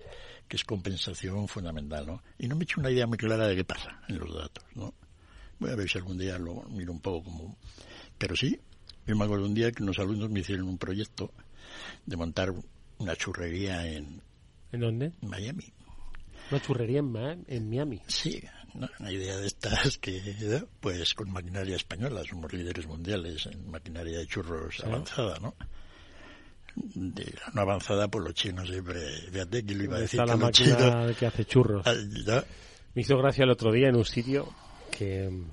[0.48, 2.24] que es compensación fundamental ¿no?
[2.38, 4.64] y no me he hecho una idea muy clara de qué pasa en los datos
[4.76, 4.94] ¿no?
[5.60, 7.58] voy a ver si algún día lo miro un poco como
[8.18, 8.60] pero sí
[9.08, 11.32] yo me acuerdo un día que unos alumnos me hicieron un proyecto
[12.06, 12.54] de montar
[12.98, 14.22] una churrería en
[14.72, 15.12] ¿En dónde?
[15.22, 15.72] Miami
[16.50, 18.02] Una churrería en, Ma- en Miami.
[18.08, 18.42] Sí,
[18.76, 18.90] ¿no?
[19.00, 20.68] una idea de estas que, ¿no?
[20.80, 24.84] pues con maquinaria española, somos líderes mundiales en maquinaria de churros Sí.
[24.86, 25.56] avanzada, ¿no?
[26.76, 30.32] De la no avanzada, pues los chinos siempre, fíjate que lo iba a decir Está
[30.34, 31.86] la máquina chinos- que hace churros.
[31.86, 32.44] Ah, ¿no?
[32.96, 34.48] Me hizo gracia el otro día en un sitio
[34.98, 35.46] que mm,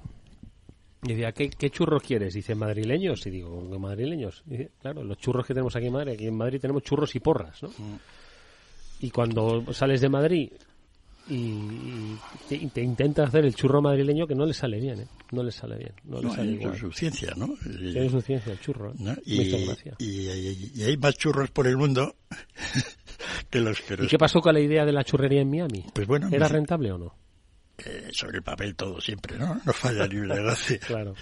[1.02, 2.34] decía, ¿qué, qué churros quieres?
[2.34, 3.26] Dice, madrileños.
[3.26, 4.42] Y digo, ¿cómo que madrileños?
[4.46, 7.14] Y dice, claro, los churros que tenemos aquí en Madrid, aquí en Madrid tenemos churros
[7.16, 7.68] y porras, ¿no?
[7.70, 7.96] Mm.
[9.00, 10.52] Y cuando sales de Madrid
[11.28, 12.16] y, y
[12.48, 15.06] te, y te intentas hacer el churro madrileño, que no le sale bien, ¿eh?
[15.32, 16.78] No le sale bien, no, le No, sale hay igual.
[16.78, 17.48] su ciencia, ¿no?
[17.62, 19.16] Tiene su ciencia el churro, ¿eh?
[19.26, 19.94] Y, gracia.
[19.98, 22.16] y- y- y hay más churros por el mundo
[23.50, 25.84] que los que ¿Y los- qué pasó con la idea de la churrería en Miami?
[25.92, 27.14] Pues bueno, ¿Era me- rentable o no?
[27.84, 29.60] eh, sobre el papel todo siempre, ¿no?
[29.64, 30.78] No falla ni un negocio.
[30.86, 31.14] Claro.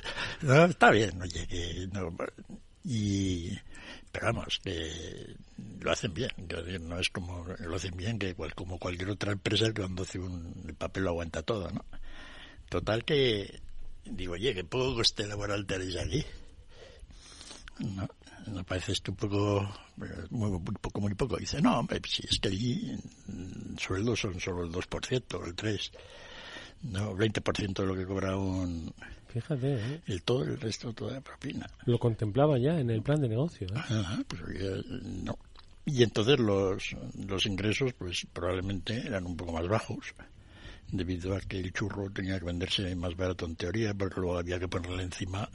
[0.43, 2.17] No, está bien, oye, que no,
[2.85, 3.51] y
[4.19, 5.37] pero vamos, que
[5.81, 6.31] lo hacen bien,
[6.89, 10.55] no es como lo hacen bien que cual- como cualquier otra empresa cuando hace un
[10.67, 11.85] el papel lo aguanta todo, ¿no?
[12.71, 13.61] Total que
[14.05, 16.25] digo, oye, que poco coste laboral tenéis aquí.
[17.79, 18.09] No,
[18.47, 19.63] me parece esto un poco,
[20.03, 21.37] eh, muy, muy poco, muy poco.
[21.37, 25.91] Dice, no, hombre, si es que allí mm, sueldos son solo el 2%, el 3%,
[26.85, 28.93] no, 20% de lo que cobra un...
[29.29, 30.01] Fíjate, ¿eh?
[30.07, 31.69] El todo, el resto, toda la propina.
[31.85, 33.77] Lo contemplaba ya en el plan de negocio, ¿eh?
[33.77, 34.83] Ajá, pues oye,
[35.25, 35.39] no.
[35.85, 36.97] Y entonces los,
[37.29, 40.15] los ingresos, pues probablemente eran un poco más bajos,
[40.91, 44.59] debido a que el churro tenía que venderse más barato en teoría, porque luego había
[44.59, 45.49] que ponerle encima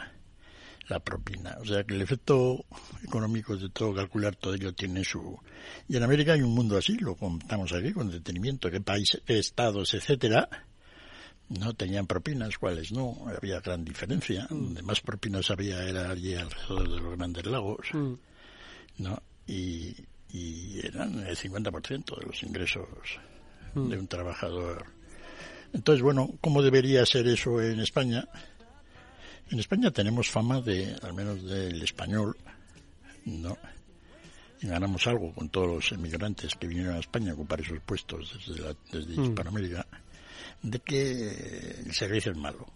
[0.88, 1.58] la propina.
[1.60, 2.66] O sea que el efecto
[3.04, 5.38] económico de todo calcular todo ello tiene su...
[5.88, 9.40] Y en América hay un mundo así, lo contamos aquí con detenimiento, qué países, qué
[9.40, 10.50] estados, etcétera,
[11.60, 14.48] no tenían propinas, cuáles no, había gran diferencia.
[14.50, 17.88] Donde más propinas había era allí alrededor de los grandes lagos,
[18.98, 19.22] ¿no?
[19.48, 19.96] Y,
[20.32, 22.88] y eran el 50% de los ingresos
[23.76, 24.86] de un trabajador.
[25.74, 28.28] Entonces, bueno, ¿cómo debería ser eso en España?
[29.50, 32.36] En España tenemos fama de, al menos del español,
[33.26, 33.58] ¿no?
[34.62, 38.38] Y ganamos algo con todos los emigrantes que vinieron a España a ocupar esos puestos
[38.46, 39.36] desde, la- desde Mm.
[40.64, 42.68] De que el servicio es malo.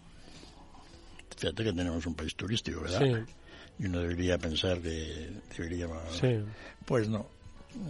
[1.37, 3.01] Fíjate que tenemos un país turístico, ¿verdad?
[3.01, 3.33] Sí.
[3.79, 6.01] Y uno debería pensar que deberíamos...
[6.19, 6.39] Sí.
[6.85, 7.27] Pues no.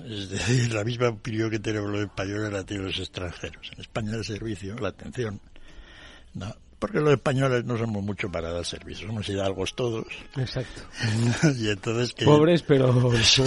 [0.08, 3.72] Es decir, la misma opinión que tenemos los españoles la tienen los extranjeros.
[3.74, 5.40] En España el servicio, la atención,
[6.34, 6.54] no.
[6.78, 10.06] Porque los españoles no somos mucho para dar servicio, somos hidalgos todos.
[10.36, 10.82] Exacto.
[11.58, 12.26] y entonces que...
[12.26, 13.12] Pobres, pero...
[13.24, 13.44] Sí.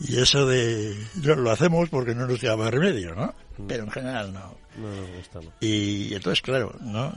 [0.00, 0.94] Y eso de...
[1.22, 3.34] no, lo hacemos porque no nos queda más remedio, ¿no?
[3.66, 4.61] Pero en general no.
[4.76, 5.52] No nos ¿no?
[5.60, 7.12] Y entonces, claro, ¿no?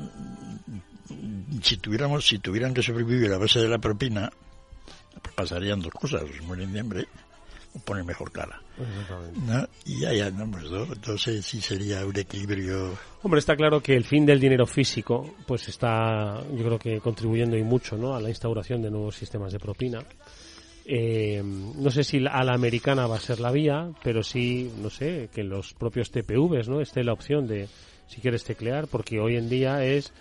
[1.62, 4.32] Si tuviéramos, si tuvieran que sobrevivir a base de la propina,
[5.22, 7.08] pues pasarían dos cosas, mueren de hambre
[7.76, 8.62] o ponen mejor cara.
[9.46, 9.68] ¿no?
[9.86, 10.84] Y ya, ya andamos, ¿no?
[10.84, 12.98] Entonces sí sería un equilibrio.
[13.22, 17.58] Hombre, está claro que el fin del dinero físico, pues está, yo creo que contribuyendo
[17.58, 18.15] y mucho, ¿no?
[18.15, 20.00] A la instauración de nuevos sistemas de propina.
[20.88, 24.89] Eh, no sé si a la americana va a ser la vía, pero sí, no
[24.89, 26.80] sé, que los propios TPVs, ¿no?
[26.80, 27.67] Esté la opción de,
[28.08, 30.13] si quieres teclear, porque hoy en día es,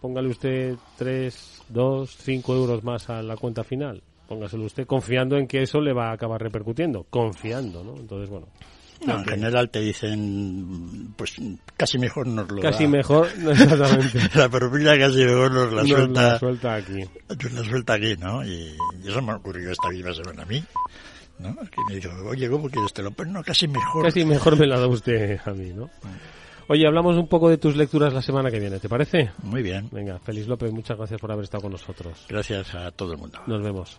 [0.00, 4.02] póngale usted 3, 2, 5 euros más a la cuenta final.
[4.26, 7.04] Póngaselo usted confiando en que eso le va a acabar repercutiendo.
[7.08, 7.96] Confiando, ¿no?
[7.96, 8.48] Entonces, bueno.
[9.06, 11.34] No, en general te dicen, pues
[11.76, 12.90] casi mejor nos lo Casi da.
[12.90, 14.20] mejor, no, exactamente.
[14.38, 16.22] la propina casi mejor nos la Nos suelta.
[16.32, 17.04] la suelta aquí.
[17.28, 18.44] Nos la suelta aquí, ¿no?
[18.44, 20.62] Y, y eso me ocurrió esta misma semana a mí.
[21.38, 21.56] ¿no?
[21.56, 22.92] Que me dijo, oye, ¿cómo quieres?
[22.92, 24.04] Te lo pues no, casi mejor.
[24.04, 25.90] Casi mejor me la da usted a mí, ¿no?
[26.68, 29.32] Oye, hablamos un poco de tus lecturas la semana que viene, ¿te parece?
[29.42, 29.88] Muy bien.
[29.90, 32.24] Venga, Félix López, muchas gracias por haber estado con nosotros.
[32.28, 33.40] Gracias a todo el mundo.
[33.48, 33.98] Nos vemos.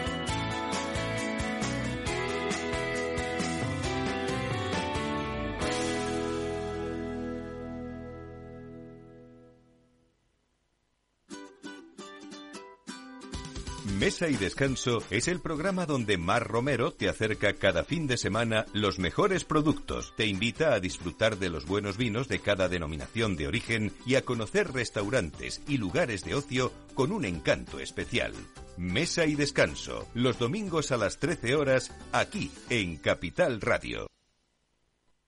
[14.01, 18.65] Mesa y Descanso es el programa donde Mar Romero te acerca cada fin de semana
[18.73, 23.47] los mejores productos, te invita a disfrutar de los buenos vinos de cada denominación de
[23.47, 28.33] origen y a conocer restaurantes y lugares de ocio con un encanto especial.
[28.75, 34.07] Mesa y Descanso, los domingos a las 13 horas, aquí en Capital Radio.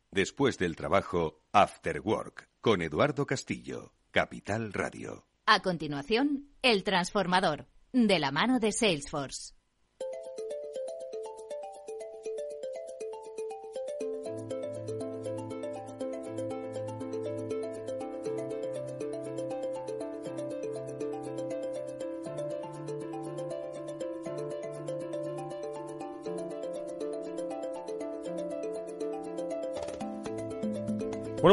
[0.09, 5.27] Después del trabajo, After Work, con Eduardo Castillo, Capital Radio.
[5.45, 9.52] A continuación, El Transformador, de la mano de Salesforce.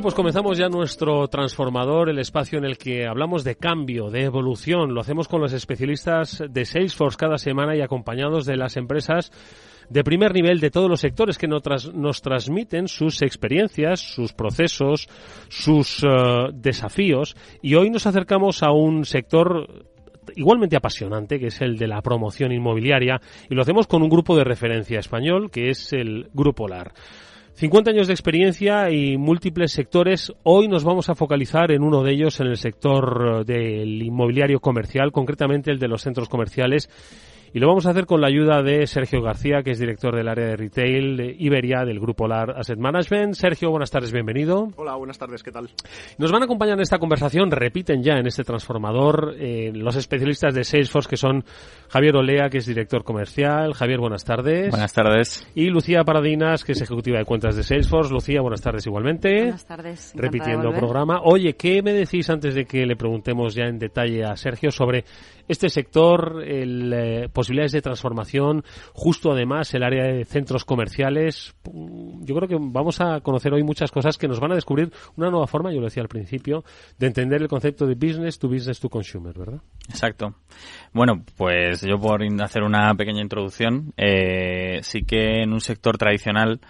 [0.01, 4.23] Bueno, pues comenzamos ya nuestro transformador, el espacio en el que hablamos de cambio, de
[4.23, 4.95] evolución.
[4.95, 9.31] Lo hacemos con los especialistas de Salesforce cada semana y acompañados de las empresas
[9.91, 15.07] de primer nivel de todos los sectores que nos, nos transmiten sus experiencias, sus procesos,
[15.51, 16.07] sus eh,
[16.55, 17.37] desafíos.
[17.61, 19.85] Y hoy nos acercamos a un sector
[20.35, 24.35] igualmente apasionante, que es el de la promoción inmobiliaria, y lo hacemos con un grupo
[24.35, 26.95] de referencia español, que es el Grupo LAR.
[27.61, 30.33] 50 años de experiencia y múltiples sectores.
[30.45, 35.13] Hoy nos vamos a focalizar en uno de ellos, en el sector del inmobiliario comercial,
[35.13, 36.89] concretamente el de los centros comerciales.
[37.53, 40.29] Y lo vamos a hacer con la ayuda de Sergio García, que es director del
[40.29, 43.35] área de retail de Iberia del Grupo LAR Asset Management.
[43.35, 44.69] Sergio, buenas tardes, bienvenido.
[44.77, 45.69] Hola, buenas tardes, ¿qué tal?
[46.17, 50.55] Nos van a acompañar en esta conversación, repiten ya en este transformador, eh, los especialistas
[50.55, 51.45] de Salesforce, que son
[51.89, 53.75] Javier Olea, que es director comercial.
[53.75, 54.71] Javier, buenas tardes.
[54.71, 55.45] Buenas tardes.
[55.57, 58.13] Y Lucía Paradinas, que es ejecutiva de cuentas de Salesforce.
[58.13, 59.35] Lucía, buenas tardes igualmente.
[59.35, 60.13] Buenas tardes.
[60.15, 61.21] Repitiendo programa.
[61.25, 65.05] Oye, ¿qué me decís antes de que le preguntemos ya en detalle a Sergio sobre
[65.51, 71.55] este sector, el, eh, posibilidades de transformación, justo además el área de centros comerciales?
[71.71, 74.93] Mm, Yo creo que vamos a conocer hoy muchas cosas que nos van a descubrir
[75.17, 76.63] una nueva forma, yo lo decía al principio,
[76.99, 79.61] de entender el concepto de business to business to consumer, ¿verdad?
[79.89, 80.37] Exacto.
[80.93, 86.61] Bueno, pues yo por hacer una pequeña introducción, eh, sí que en un sector tradicional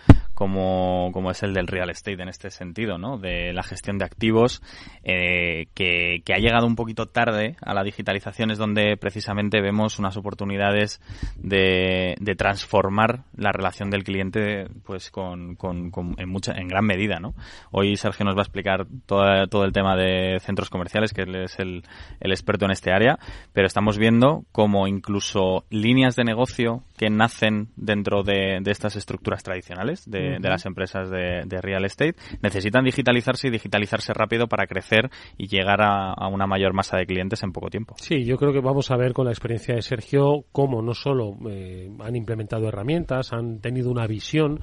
[0.41, 3.19] como, como es el del real estate en este sentido, ¿no?
[3.19, 4.63] De la gestión de activos,
[5.05, 9.99] eh, que, que ha llegado un poquito tarde a la digitalización es donde precisamente vemos
[9.99, 11.03] unas oportunidades
[11.37, 17.21] de, de transformar la relación del cliente pues con, con- en mucha en gran medida,
[17.21, 17.35] ¿no?
[17.71, 21.35] Hoy Sergio nos va a explicar toda- todo el tema de centros comerciales, que él
[21.35, 21.83] es el,
[22.19, 23.19] el experto en este área,
[23.53, 29.43] pero estamos viendo como incluso líneas de negocio que nacen dentro de, de estas estructuras
[29.43, 32.15] tradicionales de, de, las empresas de, de real estate.
[32.43, 37.07] Necesitan digitalizarse y digitalizarse rápido para crecer y llegar a, a una mayor masa de
[37.07, 37.95] clientes en poco tiempo.
[37.99, 41.37] Sí, yo creo que vamos a ver con la experiencia de Sergio cómo no solo
[41.49, 44.61] eh, han implementado herramientas, han tenido una visión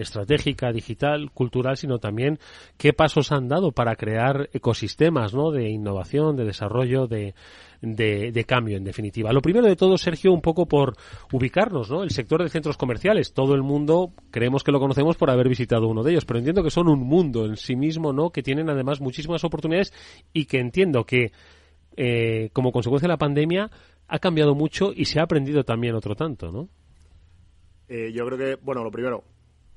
[0.00, 2.38] estratégica, digital, cultural, sino también
[2.76, 5.50] qué pasos han dado para crear ecosistemas ¿no?
[5.50, 7.34] de innovación, de desarrollo, de,
[7.80, 9.32] de, cambio, en definitiva.
[9.32, 10.96] Lo primero de todo, Sergio, un poco por
[11.32, 12.02] ubicarnos, ¿no?
[12.02, 13.32] El sector de centros comerciales.
[13.32, 16.62] Todo el mundo creemos que lo conocemos por haber visitado uno de ellos, pero entiendo
[16.62, 18.30] que son un mundo en sí mismo, ¿no?
[18.30, 19.92] Que tienen además muchísimas oportunidades
[20.32, 21.32] y que entiendo que
[21.96, 23.70] eh, como consecuencia de la pandemia
[24.08, 26.68] ha cambiado mucho y se ha aprendido también otro tanto, ¿no?
[27.88, 29.24] Eh, yo creo que, bueno, lo primero,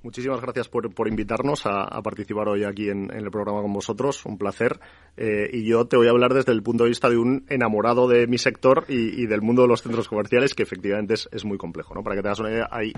[0.03, 4.37] muchísimas gracias por, por invitarnos a, participar hoy aquí en, el programa con vosotros, un
[4.37, 4.79] placer.
[5.17, 8.07] Eh, y yo te voy a hablar desde el punto de vista de un enamorado
[8.07, 11.45] de mi sector y, y del mundo de los centros comerciales, que efectivamente es, es
[11.45, 12.03] muy complejo, ¿no?
[12.03, 12.93] Para que te hagas una idea, hay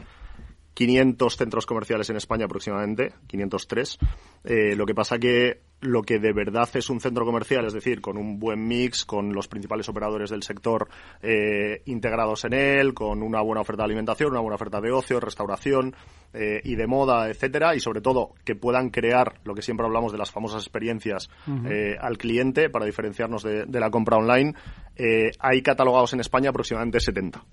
[0.75, 3.97] 500 centros comerciales en España aproximadamente, 503.
[4.43, 8.01] Eh, lo que pasa que lo que de verdad es un centro comercial, es decir,
[8.01, 10.87] con un buen mix, con los principales operadores del sector
[11.21, 15.19] eh, integrados en él, con una buena oferta de alimentación, una buena oferta de ocio,
[15.19, 15.95] restauración
[16.33, 20.11] eh, y de moda, etcétera, y sobre todo que puedan crear lo que siempre hablamos
[20.11, 21.29] de las famosas experiencias
[21.65, 24.53] eh, al cliente para diferenciarnos de, de la compra online.
[24.95, 27.43] eh, hay catalogados en España aproximadamente 70.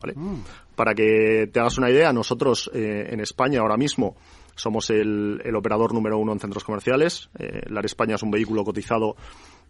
[0.00, 0.14] ¿vale?
[0.74, 4.16] Para que te hagas una idea, nosotros eh, en España ahora mismo
[4.58, 7.30] somos el, operador número uno en centros comerciales.
[7.38, 9.16] Eh, LAR España es un vehículo cotizado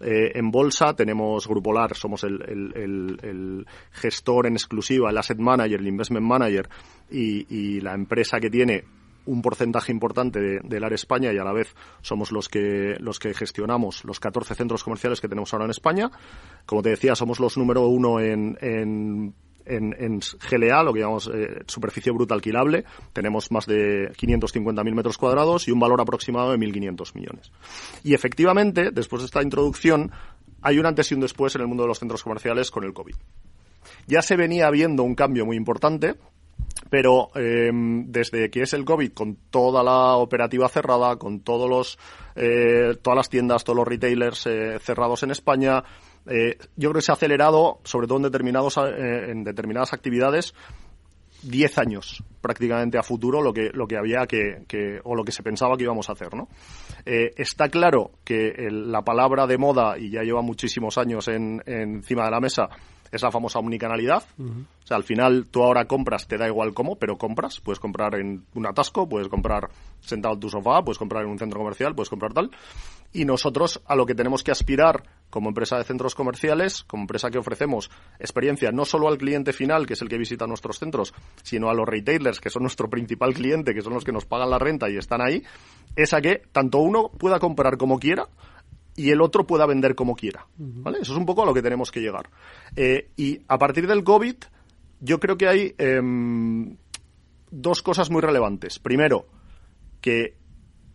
[0.00, 0.94] eh, en bolsa.
[0.94, 6.68] Tenemos Grupo LAR, somos el, gestor en exclusiva, el asset manager, el investment manager
[7.10, 8.84] y, la empresa que tiene
[9.26, 13.18] un porcentaje importante de, de LAR España y a la vez somos los que los
[13.18, 16.10] que gestionamos los 14 centros comerciales que tenemos ahora en España.
[16.64, 19.34] Como te decía, somos los número uno en, en
[19.68, 22.84] en, en GLA, lo que llamamos eh, superficie bruta alquilable.
[23.12, 27.52] Tenemos más de 550.000 metros cuadrados y un valor aproximado de 1.500 millones.
[28.02, 30.10] Y efectivamente, después de esta introducción,
[30.62, 32.92] hay un antes y un después en el mundo de los centros comerciales con el
[32.92, 33.14] COVID.
[34.06, 36.16] Ya se venía viendo un cambio muy importante,
[36.90, 41.98] pero eh, desde que es el COVID, con toda la operativa cerrada, con todos los,
[42.34, 44.48] eh, todas las tiendas, todos los retailers
[44.80, 45.84] cerrados en España,
[46.28, 50.54] eh, yo creo que se ha acelerado, sobre todo en, determinados, eh, en determinadas actividades,
[51.42, 55.30] 10 años prácticamente a futuro lo que, lo que había que, que- o lo que
[55.32, 56.48] se pensaba que íbamos a hacer, ¿no?
[57.06, 61.62] Eh, está claro que el- la palabra de moda, y ya lleva muchísimos años en,
[61.66, 62.68] encima de la mesa,
[63.12, 64.22] es la famosa omnicanalidad.
[64.82, 67.60] O sea, al final tú ahora compras, te da igual cómo, pero compras.
[67.60, 69.70] Puedes comprar en un atasco, puedes comprar
[70.00, 72.50] sentado en tu sofá, puedes comprar en un centro comercial, puedes comprar tal.
[73.12, 77.30] Y nosotros a lo que tenemos que aspirar como empresa de centros comerciales, como empresa
[77.30, 81.12] que ofrecemos experiencia no solo al cliente final, que es el que visita nuestros centros,
[81.42, 84.50] sino a los retailers, que son nuestro principal cliente, que son los que nos pagan
[84.50, 85.42] la renta y están ahí,
[85.96, 88.28] es a que tanto uno pueda comprar como quiera
[88.96, 90.46] y el otro pueda vender como quiera.
[90.56, 90.98] ¿vale?
[91.00, 92.30] Eso es un poco a lo que tenemos que llegar.
[92.74, 94.36] Eh, y a partir del COVID,
[95.00, 96.76] yo creo que hay em,
[97.50, 98.78] dos cosas muy relevantes.
[98.80, 99.26] Primero,
[100.00, 100.34] que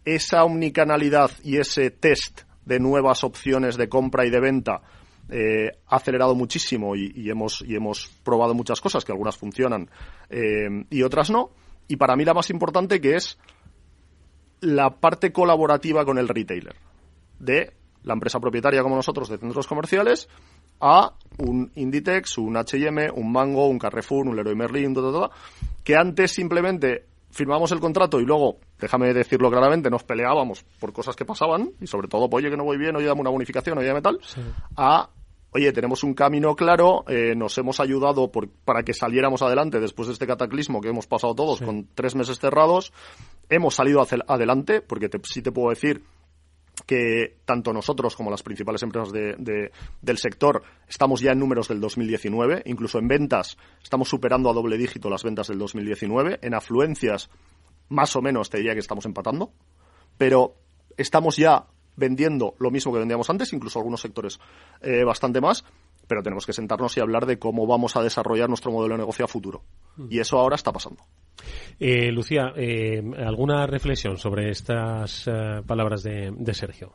[0.06, 4.82] esa omnicanalidad y ese test de nuevas opciones de compra y de venta
[5.30, 9.90] eh, ha acelerado muchísimo y, hemos, y hemos probado muchas cosas, que algunas funcionan
[10.30, 11.52] eh, y otras no.
[11.88, 13.38] Y para mí la más importante que es
[14.60, 16.76] la parte colaborativa con el retailer
[17.40, 20.28] de la empresa propietaria como nosotros de centros comerciales
[20.80, 25.30] a un Inditex, un H&M, un Mango, un Carrefour, un Leroy Merlin, ta,
[25.84, 31.16] que antes simplemente firmamos el contrato y luego, déjame decirlo claramente, nos peleábamos por cosas
[31.16, 33.78] que pasaban y sobre todo, pues, oye, que no voy bien, oye, dame una bonificación,
[33.78, 34.20] oye, dame tal,
[34.78, 35.10] a
[35.56, 40.08] oye, tenemos un camino claro, eh, nos hemos ayudado por- para que saliéramos adelante después
[40.08, 42.92] de este cataclismo que hemos pasado todos con tres meses cerrados,
[43.50, 46.04] hemos salido hacia- adelante, porque te- sí te puedo decir
[46.86, 49.72] que tanto nosotros como las principales empresas de- de-
[50.02, 54.78] del sector estamos ya en números del 2019, incluso en ventas estamos superando a doble
[54.78, 57.30] dígito las ventas del 2019, en afluencias
[57.90, 59.52] más o menos te diría que estamos empatando,
[60.18, 60.56] pero
[60.98, 64.40] estamos ya vendiendo lo mismo que vendíamos antes, incluso algunos sectores
[64.82, 65.64] eh, bastante más,
[66.08, 69.26] pero tenemos que sentarnos y hablar de cómo vamos a desarrollar nuestro modelo de negocio
[69.26, 69.62] a futuro.
[70.10, 71.04] Y eso ahora está pasando.
[71.80, 76.94] Eh, Lucía, eh, ¿alguna reflexión sobre estas eh, palabras de, de Sergio?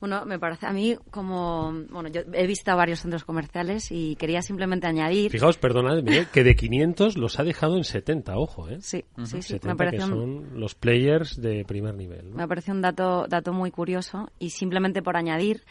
[0.00, 4.42] Bueno, me parece a mí como, bueno, yo he visto varios centros comerciales y quería
[4.42, 5.30] simplemente añadir.
[5.30, 8.78] Fijaos, perdonadme, que de 500 los ha dejado en 70, ojo, ¿eh?
[8.82, 12.30] Sí, sí, sí, 70 me parece que un- son los players de primer nivel.
[12.30, 12.36] ¿no?
[12.36, 15.62] Me parece un dato, dato muy curioso y simplemente por añadir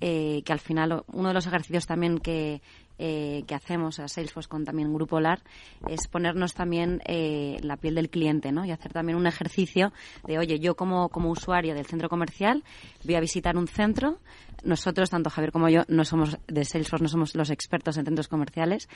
[0.00, 2.62] eh, que al final uno de los ejercicios también que
[3.02, 5.40] eh, que hacemos a Salesforce con también Grupo LAR
[5.88, 8.64] es ponernos también eh, la piel del cliente, ¿no?
[8.66, 9.92] Y hacer también un ejercicio
[10.26, 12.62] de, oye, yo como, como usuario del centro comercial
[13.04, 14.18] voy a visitar un centro,
[14.62, 18.28] nosotros, tanto Javier como yo, no somos de Salesforce, no somos los expertos en centros
[18.28, 18.88] comerciales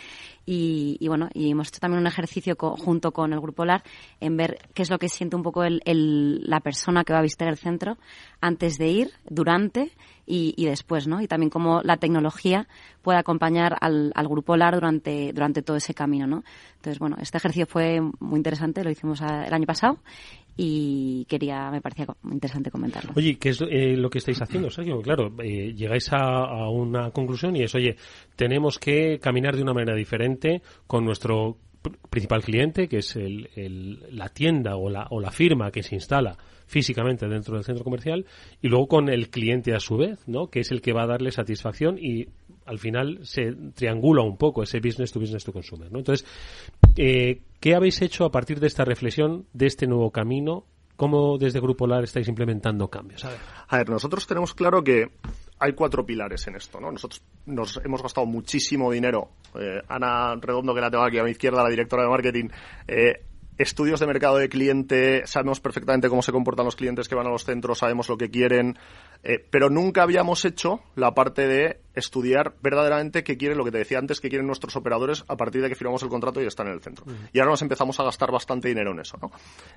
[0.45, 3.83] y, y bueno, y hemos hecho también un ejercicio co- junto con el Grupo LAR
[4.21, 7.21] en ver qué es lo que siente un poco el, el- la persona que va
[7.21, 7.97] a visitar el centro
[8.45, 9.91] antes de ir, durante
[10.27, 11.21] y, después, ¿no?
[11.21, 12.67] Y también cómo la tecnología
[13.03, 16.45] puede acompañar al, al Grupo LAR durante, durante todo ese camino, ¿no?
[16.77, 19.99] Entonces, bueno, este ejercicio fue muy interesante, lo hicimos el año pasado
[20.57, 23.13] y quería, me parecía interesante comentarlo.
[23.17, 25.01] Oye, ¿qué es eh, lo que estáis haciendo, Sergio?
[25.01, 27.97] Claro, eh, llegáis a, una conclusión y es, oye,
[28.37, 31.57] tenemos que caminar de una manera diferente con nuestro
[32.11, 36.37] principal cliente, que es el, la tienda o la, o la firma que se instala
[36.67, 38.25] físicamente dentro del centro comercial,
[38.63, 40.49] y luego con el cliente a su vez, ¿no?
[40.49, 42.29] Que es el que va a darle satisfacción y
[42.67, 45.99] al final se triangula un poco ese business to business to consumer, ¿no?
[45.99, 46.27] Entonces,
[46.97, 50.65] eh, ¿qué habéis hecho a partir de esta reflexión, de este nuevo camino?
[50.97, 53.25] ¿Cómo desde Grupo LAR estáis implementando cambios?
[53.25, 55.11] A ver, nosotros tenemos claro que
[55.59, 56.91] hay cuatro pilares en esto, ¿no?
[56.91, 59.31] Nosotros nos hemos gastado muchísimo dinero.
[59.59, 62.49] Eh, Ana Redondo, que la tengo aquí a mi izquierda, la directora de marketing,
[62.89, 63.25] eh,
[63.57, 67.31] estudios de mercado de cliente, sabemos perfectamente cómo se comportan los clientes que van a
[67.31, 68.77] los centros, sabemos lo que quieren,
[69.23, 73.79] eh, pero nunca habíamos hecho la parte de estudiar verdaderamente qué quieren, lo que te
[73.79, 76.67] decía antes, qué quieren nuestros operadores a partir de que firmamos el contrato y están
[76.67, 77.05] en el centro.
[77.33, 79.31] Y ahora nos empezamos a gastar bastante dinero en eso, ¿no?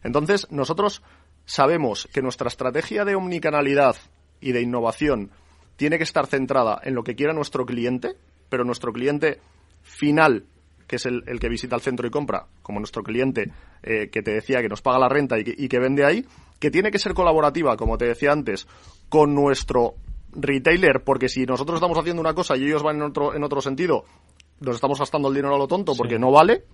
[0.03, 1.03] Entonces, nosotros
[1.45, 3.95] sabemos que nuestra estrategia de omnicanalidad
[4.41, 5.31] y de innovación
[5.77, 8.15] tiene que estar centrada en lo que quiera nuestro cliente,
[8.49, 9.39] pero nuestro cliente
[9.83, 10.45] final,
[10.87, 13.51] que es el, el que visita el centro y compra, como nuestro cliente
[13.83, 16.25] eh, que te decía que nos paga la renta y que, y que vende ahí,
[16.59, 18.67] que tiene que ser colaborativa, como te decía antes,
[19.07, 19.95] con nuestro
[20.31, 23.61] retailer, porque si nosotros estamos haciendo una cosa y ellos van en otro, en otro
[23.61, 24.03] sentido,
[24.59, 26.65] nos estamos gastando el dinero a lo tonto porque no vale,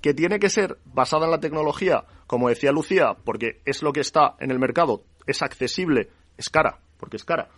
[0.00, 4.00] que tiene que ser basada en la tecnología, como decía Lucía, porque es lo que
[4.00, 7.48] está en el mercado, es accesible, es cara, porque es cara,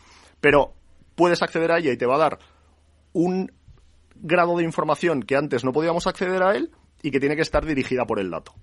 [0.40, 0.72] pero
[1.16, 2.38] puedes acceder a ella y te va a dar
[3.12, 3.50] un
[4.14, 6.70] grado de información que antes no podíamos acceder a él
[7.02, 8.54] y que tiene que estar dirigida por el dato.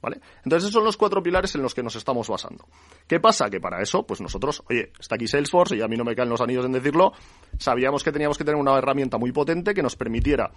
[0.00, 0.20] ¿Vale?
[0.44, 2.68] Entonces esos son los cuatro pilares en los que nos estamos basando.
[3.08, 3.50] ¿Qué pasa?
[3.50, 6.28] Que para eso, pues nosotros, oye, está aquí Salesforce y a mí no me caen
[6.28, 7.12] los anillos en decirlo,
[7.58, 10.52] sabíamos que teníamos que tener una herramienta muy potente que nos permitiera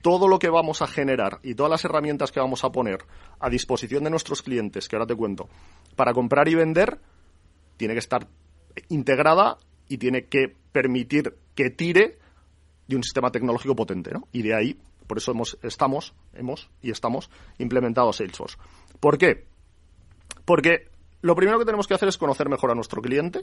[0.00, 3.00] todo lo que vamos a generar y todas las herramientas que vamos a poner
[3.40, 5.50] a disposición de nuestros clientes, que ahora te cuento,
[5.94, 6.98] para comprar y vender,
[7.76, 8.26] tiene que estar
[8.88, 9.58] integrada
[9.88, 12.18] y tiene que permitir que tire
[12.86, 14.28] de un sistema tecnológico potente, ¿no?
[14.32, 18.56] Y de ahí, por eso hemos, estamos, hemos y estamos implementado Salesforce.
[19.00, 19.46] ¿Por qué?
[20.44, 20.88] Porque
[21.20, 23.40] lo primero que tenemos que hacer es conocer mejor a nuestro cliente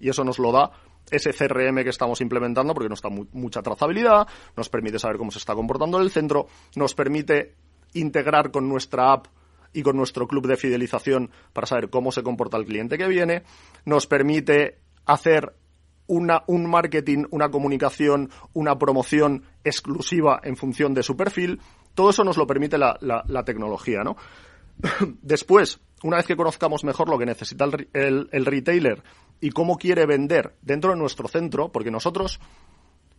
[0.00, 0.70] y eso nos lo da
[1.10, 4.26] ese CRM que estamos implementando porque nos da mu- mucha trazabilidad,
[4.56, 7.54] nos permite saber cómo se está comportando el centro, nos permite
[7.94, 9.26] integrar con nuestra app
[9.72, 13.42] y con nuestro club de fidelización para saber cómo se comporta el cliente que viene,
[13.84, 15.54] nos permite hacer
[16.08, 21.60] una, un marketing, una comunicación, una promoción exclusiva en función de su perfil.
[21.94, 24.16] Todo eso nos lo permite la, la- la tecnología, ¿no?
[25.22, 29.02] Después, una vez que conozcamos mejor lo que necesita el, el- retailer
[29.40, 32.40] y cómo quiere vender dentro de nuestro centro, porque nosotros,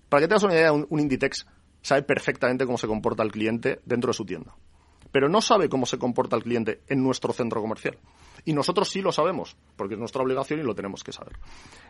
[0.09, 1.45] para que tengas una idea, un Inditex
[1.81, 4.53] sabe perfectamente cómo se comporta el cliente dentro de su tienda,
[5.11, 7.97] pero no sabe cómo se comporta el cliente en nuestro centro comercial.
[8.45, 11.37] Y nosotros sí lo sabemos, porque es nuestra obligación y lo tenemos que saber.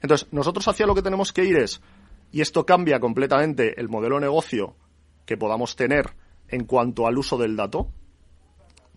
[0.02, 1.82] Entonces, nosotros hacia lo que tenemos que ir es,
[2.32, 4.76] y esto cambia completamente el modelo de negocio
[5.26, 6.16] que podamos tener
[6.48, 7.92] en cuanto al uso del dato,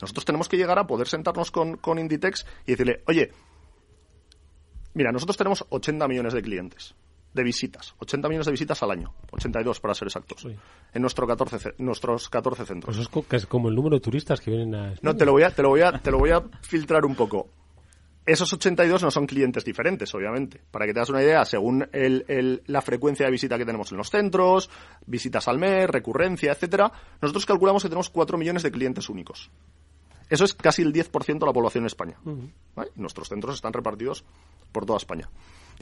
[0.00, 3.30] nosotros tenemos que llegar a poder sentarnos con, con Inditex y decirle, oye,
[4.94, 6.94] mira, nosotros tenemos 80 millones de clientes,
[7.34, 10.44] de visitas, 80 millones de visitas al año, 82 para ser exactos,
[10.92, 12.96] en nuestro 14, ce- nuestros 14 centros.
[12.96, 14.94] Pues es es como el número de turistas que vienen a...
[15.02, 17.14] No, te lo voy a, te lo voy a, te lo voy a filtrar un
[17.14, 17.48] poco.
[18.24, 20.60] Esos 82 no son clientes diferentes, obviamente.
[20.70, 23.90] Para que te das una idea, según el- el- la frecuencia de visita que tenemos
[23.90, 24.70] en los centros,
[25.06, 29.50] visitas al mes, recurrencia, etcétera, nosotros calculamos que tenemos 4 millones de clientes únicos.
[30.30, 32.16] Eso es casi el 10% de la población en España.
[32.76, 32.90] ¿vale?
[32.94, 34.24] Nuestros centros están repartidos
[34.70, 35.28] por toda España.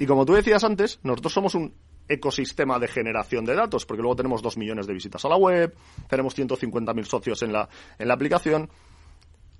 [0.00, 1.74] Y como tú decías antes, nosotros somos un
[2.08, 5.76] ecosistema de generación de datos, porque luego tenemos 2 millones de visitas a la web,
[6.08, 8.70] tenemos 150.000 socios en la, en la aplicación.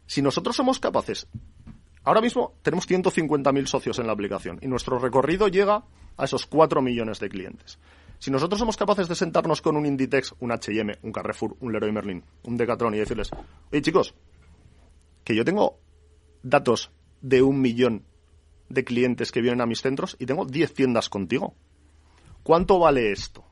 [0.06, 1.26] Si nosotros somos capaces,
[2.04, 5.84] ahora mismo tenemos 150.000 socios en la aplicación y nuestro recorrido llega
[6.16, 7.78] a esos 4 millones de clientes.
[8.18, 11.92] Si nosotros somos capaces de sentarnos con un Inditex, un H&M, un Carrefour, un Leroy
[11.92, 13.28] Merlin, un Decathlon y decirles,
[13.70, 14.14] oye chicos,
[15.22, 15.78] que yo tengo
[16.42, 18.06] datos de un millón
[18.70, 21.54] de clientes que vienen a mis centros y tengo 10 tiendas contigo.
[22.42, 23.44] ¿Cuánto vale esto?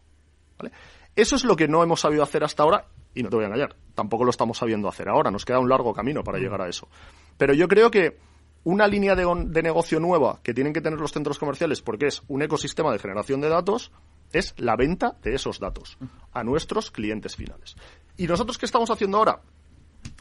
[0.59, 0.73] ¿Vale?
[1.15, 3.49] Eso es lo que no hemos sabido hacer hasta ahora y no te voy a
[3.49, 6.69] engañar, tampoco lo estamos sabiendo hacer ahora, nos queda un largo camino para llegar a
[6.69, 6.89] eso.
[7.37, 8.19] Pero yo creo que
[8.65, 12.23] una línea de, de negocio nueva que tienen que tener los centros comerciales, porque es
[12.29, 13.91] un ecosistema de generación de datos,
[14.33, 15.99] es la venta de esos datos
[16.33, 17.77] a nuestros clientes finales.
[18.17, 19.41] ¿Y nosotros qué estamos haciendo ahora?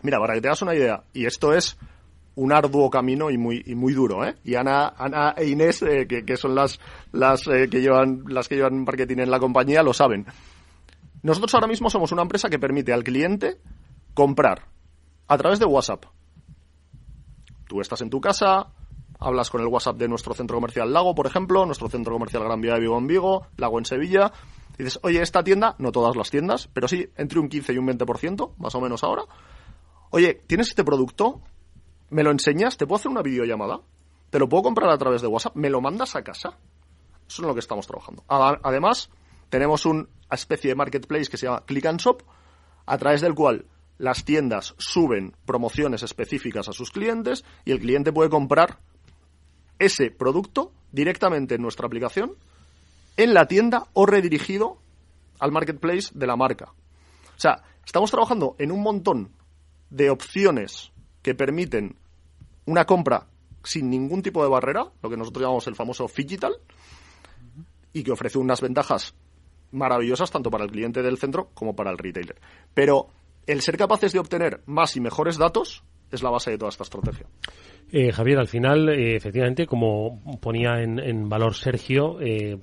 [0.01, 1.77] Mira, para que te hagas una idea, y esto es
[2.37, 4.35] un arduo camino y muy y muy duro, ¿eh?
[4.43, 6.79] Y Ana, Ana e Inés, eh, que, que son las
[7.11, 10.25] las eh, que llevan las que llevan marketing en la compañía, lo saben.
[11.23, 13.57] Nosotros ahora mismo somos una empresa que permite al cliente
[14.13, 14.67] comprar
[15.27, 16.05] a través de WhatsApp.
[17.67, 18.67] Tú estás en tu casa,
[19.19, 22.61] hablas con el WhatsApp de nuestro centro comercial Lago, por ejemplo, nuestro centro comercial Gran
[22.61, 24.31] Vía de Vigo en Vigo, Lago en Sevilla,
[24.77, 27.77] y dices, oye, esta tienda, no todas las tiendas, pero sí entre un 15 y
[27.79, 29.23] un 20%, más o menos ahora.
[30.11, 31.41] Oye, ¿tienes este producto?
[32.09, 32.77] ¿Me lo enseñas?
[32.77, 33.81] ¿Te puedo hacer una videollamada?
[34.29, 35.55] ¿Te lo puedo comprar a través de WhatsApp?
[35.55, 36.57] ¿Me lo mandas a casa?
[37.27, 38.23] Eso es lo que estamos trabajando.
[38.27, 39.09] Además,
[39.49, 42.23] tenemos una especie de marketplace que se llama Click and Shop,
[42.85, 43.65] a través del cual
[43.97, 48.79] las tiendas suben promociones específicas a sus clientes y el cliente puede comprar
[49.79, 52.35] ese producto directamente en nuestra aplicación,
[53.17, 54.77] en la tienda o redirigido
[55.39, 56.71] al marketplace de la marca.
[57.35, 59.31] O sea, estamos trabajando en un montón
[59.89, 60.91] de opciones
[61.27, 61.97] que permiten
[62.67, 63.27] una compra
[63.61, 66.53] sin ningún tipo de barrera, lo que nosotros llamamos el famoso digital,
[67.91, 69.13] y que ofrece unas ventajas
[69.73, 72.37] maravillosas tanto para el cliente del centro como para el retailer.
[72.73, 73.07] Pero
[73.45, 76.83] el ser capaces de obtener más y mejores datos es la base de toda esta
[76.83, 77.27] estrategia.
[77.91, 82.57] Eh, Javier, al final, eh, efectivamente, como ponía en, valor Sergio, eh,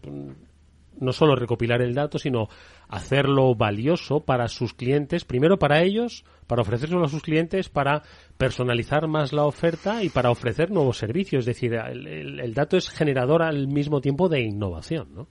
[1.05, 2.49] no solo recopilar el dato, sino
[2.89, 8.03] hacerlo valioso para sus clientes, primero para ellos, para ofrecérselo a sus clientes, para
[8.37, 11.41] personalizar más la oferta y para ofrecer nuevos servicios.
[11.41, 15.29] Es decir, el, dato es generador al mismo tiempo de innovación, ¿no?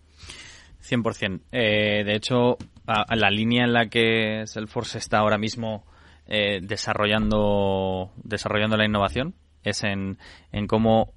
[0.82, 1.42] 100%.
[1.52, 5.86] Eh, de hecho, a la línea en la que Salesforce está ahora mismo
[6.26, 10.18] eh, desarrollando, desarrollando la innovación es en,
[10.52, 11.14] en cómo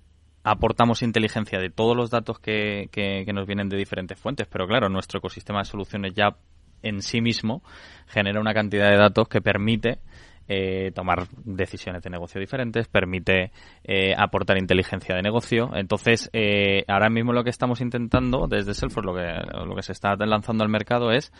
[0.46, 4.46] aportamos inteligencia de todos los datos que, que- nos vienen de diferentes fuentes.
[4.46, 6.36] Pero claro, nuestro ecosistema de soluciones ya
[6.82, 7.62] en sí mismo
[8.06, 9.98] genera una cantidad de datos que permite
[10.46, 13.50] eh, tomar decisiones de negocio diferentes, permite
[13.82, 15.70] eh, aportar inteligencia de negocio.
[15.74, 19.90] Entonces, eh, ahora mismo lo que estamos intentando desde Salesforce, lo que, lo que se
[19.90, 21.32] está lanzando al mercado es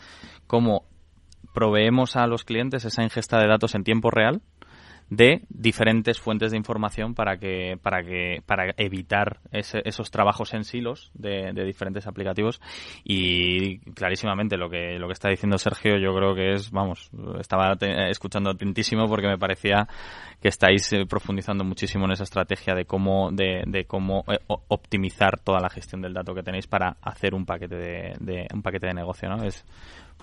[0.49, 0.85] cómo
[1.55, 4.43] proveemos a los clientes esa ingesta de datos en tiempo real
[5.09, 10.65] de diferentes fuentes de información para que para que para evitar ese- esos trabajos en
[10.65, 12.61] silos de, de diferentes aplicativos.
[13.05, 17.77] Y clarísimamente lo que lo que está diciendo Sergio yo creo que es vamos estaba
[18.11, 19.87] escuchando atentísimo porque me parecía
[20.43, 24.39] que estáis eh, profundizando muchísimo en esa estrategia de cómo de, de cómo eh,
[24.69, 28.63] optimizar toda la gestión del dato que tenéis para hacer un paquete de, de- un
[28.63, 29.65] paquete de negocio no es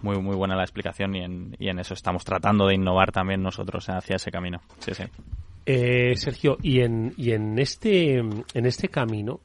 [0.03, 3.41] muy muy buena la explicación y en, y en eso estamos tratando de innovar también
[3.41, 4.61] nosotros hacia ese camino.
[4.79, 5.03] Sí, sí.
[5.65, 9.39] Eh, Sergio, y en, y en este en este camino,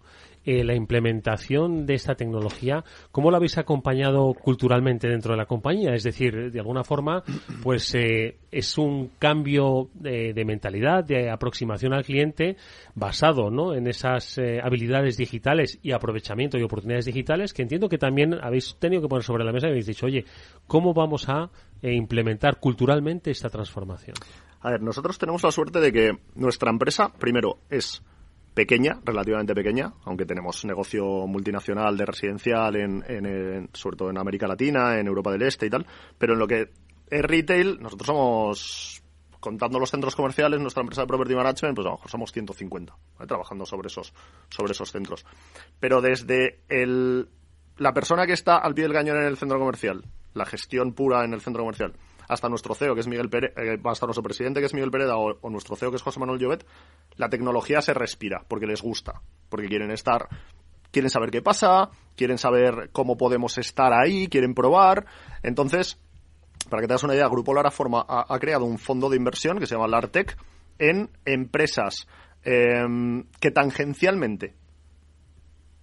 [0.50, 2.82] eh, la implementación de esta tecnología,
[3.12, 5.92] ¿cómo la habéis acompañado culturalmente dentro de la compañía?
[5.92, 7.22] Es decir, de alguna forma,
[7.62, 12.56] pues eh, es un cambio de, mentalidad, de aproximación al cliente
[12.94, 13.74] basado ¿no?
[13.74, 18.74] en esas eh, habilidades digitales y aprovechamiento y oportunidades digitales que entiendo que también habéis
[18.78, 20.24] tenido que poner sobre la mesa y habéis dicho, oye,
[20.66, 21.50] ¿cómo vamos a
[21.82, 24.16] implementar culturalmente esta transformación?
[24.62, 28.02] A ver, nosotros tenemos la suerte de que nuestra empresa, primero, es
[28.58, 34.98] pequeña, relativamente pequeña, aunque tenemos negocio multinacional de residencial, en, sobre todo en América Latina,
[34.98, 35.86] en Europa del Este y tal,
[36.18, 36.72] pero en lo que
[37.08, 39.00] es retail, nosotros somos,
[39.38, 42.96] contando los centros comerciales, nuestra empresa de Property Management, pues a lo mejor somos 150,
[43.16, 43.28] ¿vale?
[43.28, 44.12] trabajando sobre esos,
[44.48, 45.24] sobre esos centros.
[45.78, 47.28] Pero desde el,
[47.76, 50.04] la persona que está al pie del cañón en el centro comercial,
[50.34, 51.92] la gestión pura en el centro comercial,
[52.28, 55.16] hasta nuestro CEO, que es Miguel Pérez, eh, hasta nuestro presidente, que es Miguel Pereda,
[55.16, 56.66] o, nuestro CEO, que es José Manuel Llobet,
[57.16, 60.28] la tecnología se respira, porque les gusta, porque quieren estar,
[60.92, 65.06] quieren saber qué pasa, quieren saber cómo podemos estar ahí, quieren probar.
[65.42, 65.98] Entonces,
[66.68, 69.16] para que te hagas una idea, Grupo Lara forma, ha, ha creado un fondo de
[69.16, 70.36] inversión que se llama LARTEC
[70.78, 72.06] en empresas
[72.42, 74.54] em, que tangencialmente,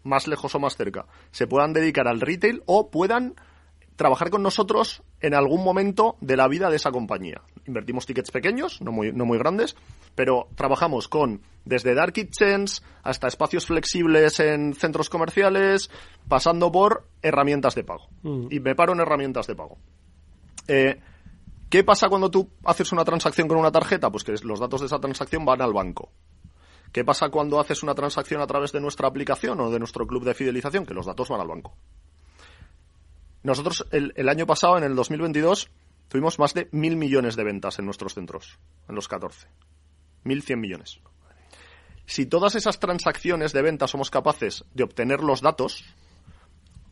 [0.03, 3.35] más lejos o más cerca, se puedan dedicar al retail o puedan
[3.95, 7.41] trabajar con nosotros en algún momento de la vida de esa compañía.
[7.65, 9.75] Invertimos tickets pequeños, no muy, no muy grandes,
[10.15, 15.89] pero trabajamos con desde dark kitchens hasta espacios flexibles en centros comerciales,
[16.27, 18.07] pasando por herramientas de pago.
[18.23, 18.47] Mm.
[18.51, 19.77] Y me paro en herramientas de pago.
[20.67, 20.99] Eh,
[21.69, 24.11] ¿Qué pasa cuando tú haces una transacción con una tarjeta?
[24.11, 26.11] Pues que los datos de esa transacción van al banco.
[26.91, 30.23] ¿Qué pasa cuando haces una transacción a través de nuestra aplicación o de nuestro club
[30.23, 30.85] de fidelización?
[30.85, 31.75] Que los datos van al banco.
[33.45, 35.69] Nosotros el, el año pasado, en el 2022,
[36.07, 38.57] tuvimos más de mil millones de ventas en nuestros centros,
[38.89, 39.47] en los 14.
[40.23, 40.99] Mil cien millones.
[42.07, 45.85] Si todas esas transacciones de venta somos capaces de obtener los datos,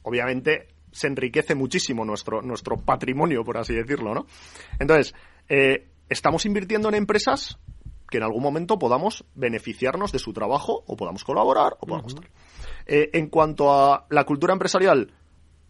[0.03, 4.27] obviamente se enriquece muchísimo nuestro, nuestro patrimonio, por así decirlo, ¿no?
[4.77, 5.15] Entonces,
[5.49, 7.57] eh, estamos invirtiendo en empresas
[8.11, 12.29] que en algún momento podamos beneficiarnos de su trabajo o podamos colaborar o podamos tal.
[12.85, 15.11] Eh, en cuanto a la cultura empresarial,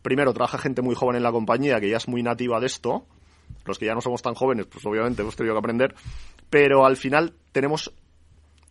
[0.03, 3.07] primero trabaja gente muy joven en la compañía que ya es muy nativa de esto.
[3.65, 5.95] Los que ya no somos tan jóvenes, pues obviamente hemos tenido que aprender.
[6.49, 7.91] Pero al final tenemos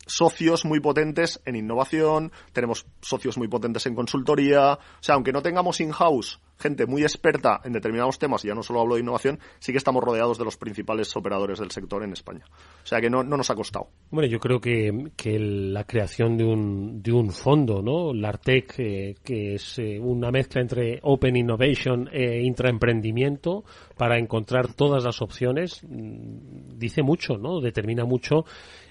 [0.07, 4.74] socios muy potentes en innovación, tenemos socios muy potentes en consultoría.
[4.74, 8.62] O sea, aunque no tengamos in-house gente muy experta en determinados temas, y ya no
[8.62, 12.12] solo hablo de innovación, sí que estamos rodeados de los principales operadores del sector en
[12.12, 12.44] España.
[12.82, 13.88] O sea que no, no nos ha costado.
[14.11, 18.14] Bueno, yo creo que, que la creación de un, de un fondo, ¿no?
[18.14, 23.64] LARTEC, eh, que es eh, una mezcla entre Open Innovation e intraemprendimiento
[23.96, 27.61] para encontrar todas las opciones, mm, dice mucho, ¿no?
[27.61, 28.44] Determina mucho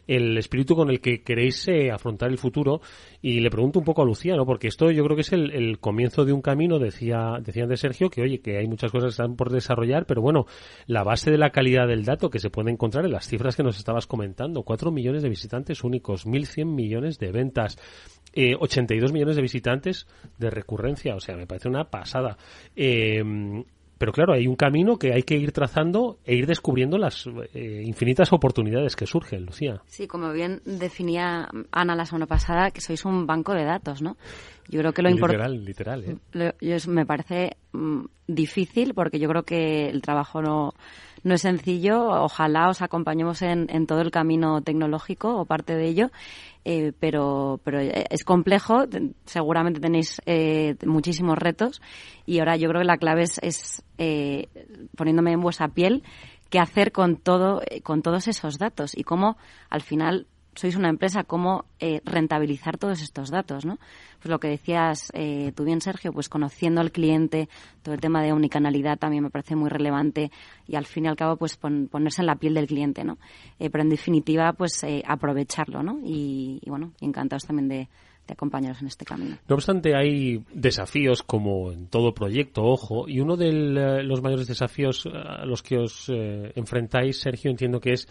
[0.08, 2.82] el espíritu con el que queréis eh, afrontar el futuro.
[3.22, 4.45] Y le pregunto un poco a Lucía, ¿no?
[4.45, 7.78] Porque esto yo creo que es el, el comienzo de un camino, decía, decía de
[7.78, 10.45] Sergio, que oye, que hay muchas cosas que están por desarrollar, pero bueno,
[10.88, 13.64] la base de la calidad del dato que se puede encontrar en las cifras que
[13.64, 17.78] nos estabas comentando, 4 millones de visitantes únicos, 1.100 millones de ventas,
[18.34, 22.38] eh, 82 millones de visitantes de recurrencia, o sea, me parece una pasada.
[22.76, 23.24] Eh,
[24.02, 27.84] pero claro, hay un camino que hay que ir trazando e ir descubriendo las eh,
[27.86, 29.80] infinitas oportunidades que surgen, Lucía.
[29.86, 34.18] Sí, como bien definía Ana la semana pasada, que sois un banco de datos, ¿no?
[34.70, 35.43] Yo creo que lo importante...
[35.47, 36.18] Literal, literal, ¿eh?
[36.32, 40.74] Lo- yo me parece mm, difícil porque yo creo que el trabajo no,
[41.24, 42.10] no es sencillo.
[42.24, 46.12] Ojalá os acompañemos en, en todo el camino tecnológico o parte de ello.
[46.66, 51.82] eh, pero, pero es complejo, te- seguramente tenéis eh, muchísimos retos
[52.26, 54.48] y ahora yo creo que la clave es, eh,
[54.96, 56.04] poniéndome en vuestra piel
[56.52, 59.38] qué hacer con todo eh, con todos esos datos y cómo
[59.70, 63.78] al final sois una empresa, cómo eh, rentabilizar todos estos datos, ¿no?
[64.20, 67.47] Pues lo que decías eh, tú bien, Sergio, pues conociendo al cliente,
[67.82, 70.30] todo el tema de omnicanalidad también me parece muy relevante
[70.68, 73.18] y al fin y al cabo pues pon- ponerse en la piel del cliente, ¿no?
[73.60, 75.99] Eh, pero en definitiva pues eh, aprovecharlo, ¿no?
[76.04, 77.89] Y, y bueno, encantados también de,
[78.28, 79.38] de acompañaros en este camino.
[79.48, 83.52] No obstante, hay desafíos como en todo proyecto, ojo, y uno de
[84.04, 88.08] los mayores desafíos eh, a los que os eh, enfrentáis, Sergio, entiendo que es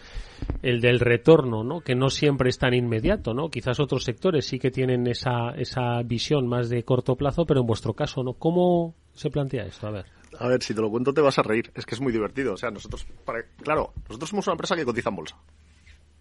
[0.61, 1.81] el del retorno, ¿no?
[1.81, 3.49] Que no siempre es tan inmediato, ¿no?
[3.49, 7.67] Quizás otros sectores sí que tienen esa, esa visión más de corto plazo, pero en
[7.67, 8.33] vuestro caso, ¿no?
[8.33, 9.87] ¿Cómo se plantea esto?
[9.87, 10.05] A ver.
[10.39, 11.71] A ver, si te lo cuento te vas a reír.
[11.75, 12.53] Es que es muy divertido.
[12.53, 15.37] O sea, nosotros, para- claro, nosotros somos una empresa que cotiza en bolsa.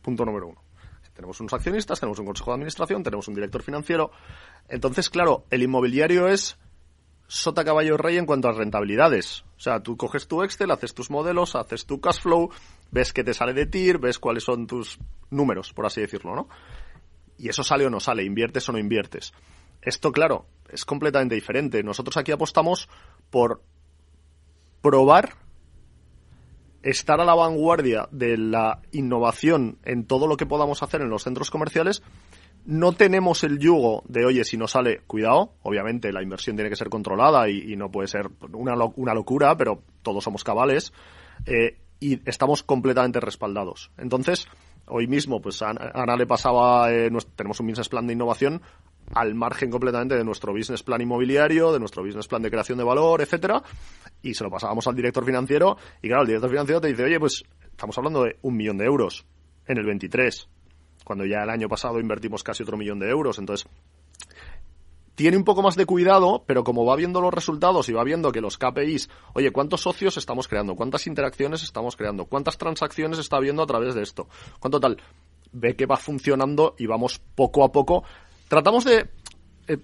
[0.03, 0.61] Punto número uno.
[1.21, 4.11] Tenemos unos accionistas, tenemos un consejo de administración, tenemos un director financiero.
[4.71, 6.57] Entonces, claro, el inmobiliario es
[7.27, 9.43] sota caballo rey en cuanto a rentabilidades.
[9.59, 12.49] O sea, tú coges tu Excel, haces tus modelos, haces tu cash flow,
[12.91, 14.99] ves qué te sale de TIR, ves cuáles son tus
[15.29, 16.49] números, por así decirlo, ¿no?
[17.37, 19.35] Y eso sale o no sale, inviertes o no inviertes.
[19.83, 21.83] Esto, claro, es completamente diferente.
[21.83, 22.89] Nosotros aquí apostamos
[23.29, 23.61] por
[24.81, 25.35] probar
[26.83, 31.25] estar a la vanguardia de la innovación en todo lo que podamos hacer en los
[31.25, 32.03] centros comerciales.
[32.65, 36.77] No tenemos el yugo de, oye, si no sale, cuidado, obviamente la inversión tiene que
[36.77, 40.93] ser controlada y, no puede ser una, una locura, pero todos somos cabales
[41.47, 43.91] eh, y estamos completamente respaldados.
[43.97, 44.47] Entonces,
[44.87, 48.61] hoy mismo, pues a Ana, le pasaba, eh, tenemos un business plan de innovación
[49.15, 52.85] al margen completamente de nuestro business plan inmobiliario, de nuestro business plan de creación de
[52.85, 53.63] valor, etcétera,
[54.23, 57.19] y se lo pasábamos al director financiero, y claro, el director financiero te dice, oye,
[57.19, 59.27] pues estamos hablando de un millón de euros
[59.67, 60.49] en el 23,
[61.05, 63.67] cuando ya el año pasado invertimos casi otro millón de euros, entonces
[65.21, 68.33] tiene un poco más de cuidado, pero como va viendo los resultados y va viendo
[68.33, 70.77] que los KPIs, oye, ¿cuántos socios estamos creando?
[70.77, 72.25] ¿Cuántas interacciones estamos creando?
[72.25, 74.29] ¿Cuántas transacciones está viendo a través de esto?
[74.61, 74.97] ¿Cuánto tal?
[75.53, 78.03] Ve que va funcionando y vamos poco a poco.
[78.51, 79.09] Tratamos de...
[79.69, 79.79] eh,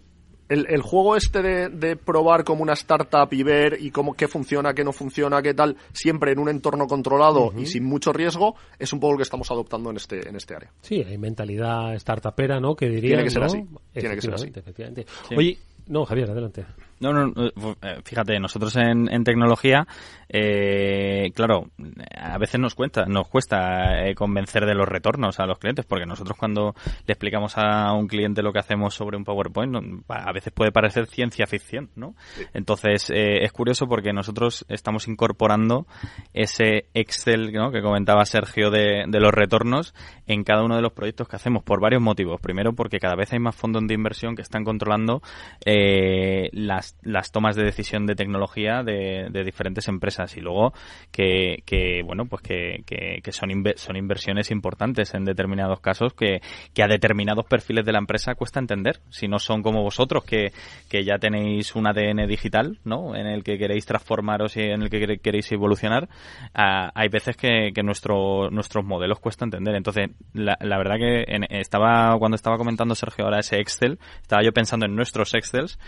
[0.48, 4.28] el, el juego este de, de probar como una startup y ver y cómo qué
[4.28, 8.54] funciona, qué no funciona, qué tal, siempre en un entorno controlado y sin mucho riesgo,
[8.78, 10.70] es un poco lo que estamos adoptando en este, en este área.
[10.82, 12.74] Sí, hay mentalidad startupera, ¿no?
[12.74, 13.10] Que diría.
[13.10, 14.52] Tiene que ser así, tiene que ser así.
[14.54, 15.06] Efectivamente.
[15.28, 15.34] Sí.
[15.36, 16.64] Oye, no, Javier, adelante.
[17.00, 19.86] No, no, eh, fíjate, nosotros en, en tecnología,
[20.28, 21.70] eh, claro,
[22.16, 26.06] a veces nos cuesta, nos cuesta eh, convencer de los retornos a los clientes, porque
[26.06, 26.74] nosotros cuando
[27.06, 31.06] le explicamos a un cliente lo que hacemos sobre un PowerPoint, a veces puede parecer
[31.06, 32.14] ciencia ficción, ¿no?
[32.54, 35.86] Entonces, eh, es curioso porque nosotros estamos incorporando
[36.32, 37.70] ese Excel ¿no?
[37.70, 39.94] que comentaba Sergio de, de los retornos
[40.26, 42.40] en cada uno de los proyectos que hacemos por varios motivos.
[42.40, 45.22] Primero, porque cada vez hay más fondos de inversión que están controlando
[45.64, 50.72] eh, las las, tomas de decisión de tecnología de, diferentes empresas y luego
[51.10, 56.40] que, bueno, pues que, son, inve- son inversiones importantes en determinados casos que,
[56.82, 59.00] a determinados perfiles de la empresa cuesta entender.
[59.10, 60.52] Si no son como vosotros, que,
[60.88, 63.16] que ya tenéis un ADN digital, ¿no?
[63.16, 66.08] En el que queréis transformaros y en el que queréis evolucionar,
[66.54, 69.74] hay veces que, que nuestro, nuestros modelos cuesta entender.
[69.74, 74.42] Entonces, la, la verdad que en- estaba, cuando estaba comentando Sergio ahora ese Excel, estaba
[74.42, 75.78] yo pensando en nuestros Excels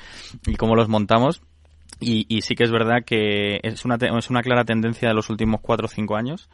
[0.46, 1.43] y cómo los montamos.
[2.01, 5.30] Y, y sí que es verdad que es una, es una clara tendencia de los
[5.30, 6.49] últimos cuatro o cinco años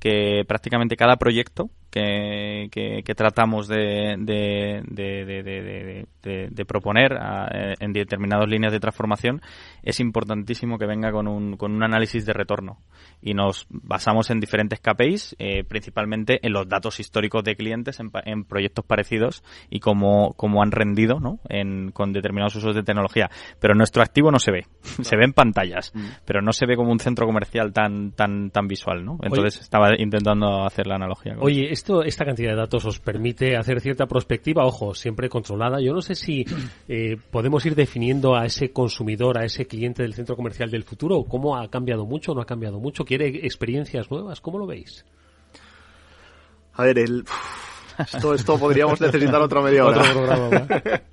[0.00, 4.82] que prácticamente cada proyecto que, que, que tratamos de, de,
[6.22, 9.40] de, proponer a- eh, en determinadas líneas de transformación
[9.82, 12.78] es importantísimo que venga con un, con un análisis de retorno
[13.22, 18.10] y nos basamos en diferentes KPIs, eh, principalmente en los datos históricos de clientes en,
[18.24, 21.40] en proyectos parecidos y cómo, cómo han rendido ¿no?
[21.48, 23.30] en, con determinados usos de tecnología.
[23.60, 24.66] Pero nuestro activo no se ve,
[25.02, 25.92] se ve en pantallas,
[26.24, 29.04] pero no se ve como un centro comercial tan tan tan visual.
[29.04, 29.18] ¿no?
[29.22, 31.34] Entonces estaba intentando hacer la analogía.
[31.34, 35.80] con Oye, esto, esta cantidad de datos os permite hacer cierta prospectiva, ojo, siempre controlada.
[35.80, 36.44] Yo no sé si
[36.88, 41.24] eh, podemos ir definiendo a ese consumidor, a ese cliente del centro comercial del futuro,
[41.24, 45.04] cómo ha cambiado mucho, no ha cambiado mucho, quiere experiencias nuevas, ¿cómo lo veis?
[46.74, 47.24] A ver, el...
[47.98, 50.00] esto, esto podríamos necesitar otra media hora.
[50.00, 51.02] Otro programa, ¿verdad?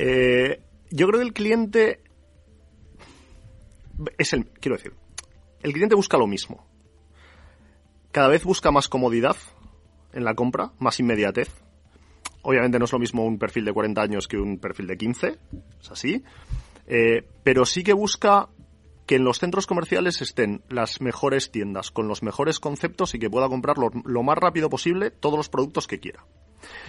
[0.00, 0.60] Eh,
[0.90, 2.02] yo creo que el cliente
[4.16, 4.92] es el, quiero decir,
[5.62, 6.67] el cliente busca lo mismo.
[8.12, 9.36] Cada vez busca más comodidad
[10.12, 11.50] en la compra, más inmediatez.
[12.42, 15.38] Obviamente no es lo mismo un perfil de 40 años que un perfil de 15,
[15.80, 16.24] es así.
[16.86, 18.48] Eh, pero sí que busca
[19.06, 23.30] que en los centros comerciales estén las mejores tiendas, con los mejores conceptos y que
[23.30, 26.24] pueda comprar lo, lo más rápido posible todos los productos que quiera.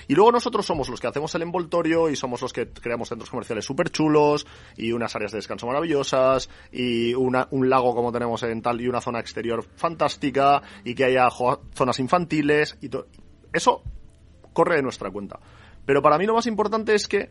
[0.07, 3.30] Y luego nosotros somos los que hacemos el envoltorio y somos los que creamos centros
[3.30, 4.47] comerciales súper chulos
[4.78, 8.88] y unas áreas de descanso maravillosas y una- un lago como tenemos en tal y
[8.88, 11.30] una zona exterior fantástica y que haya
[11.74, 13.07] zonas infantiles y to-
[13.53, 13.82] Eso
[14.53, 15.39] corre de nuestra cuenta.
[15.86, 17.30] Pero para mí lo más importante es que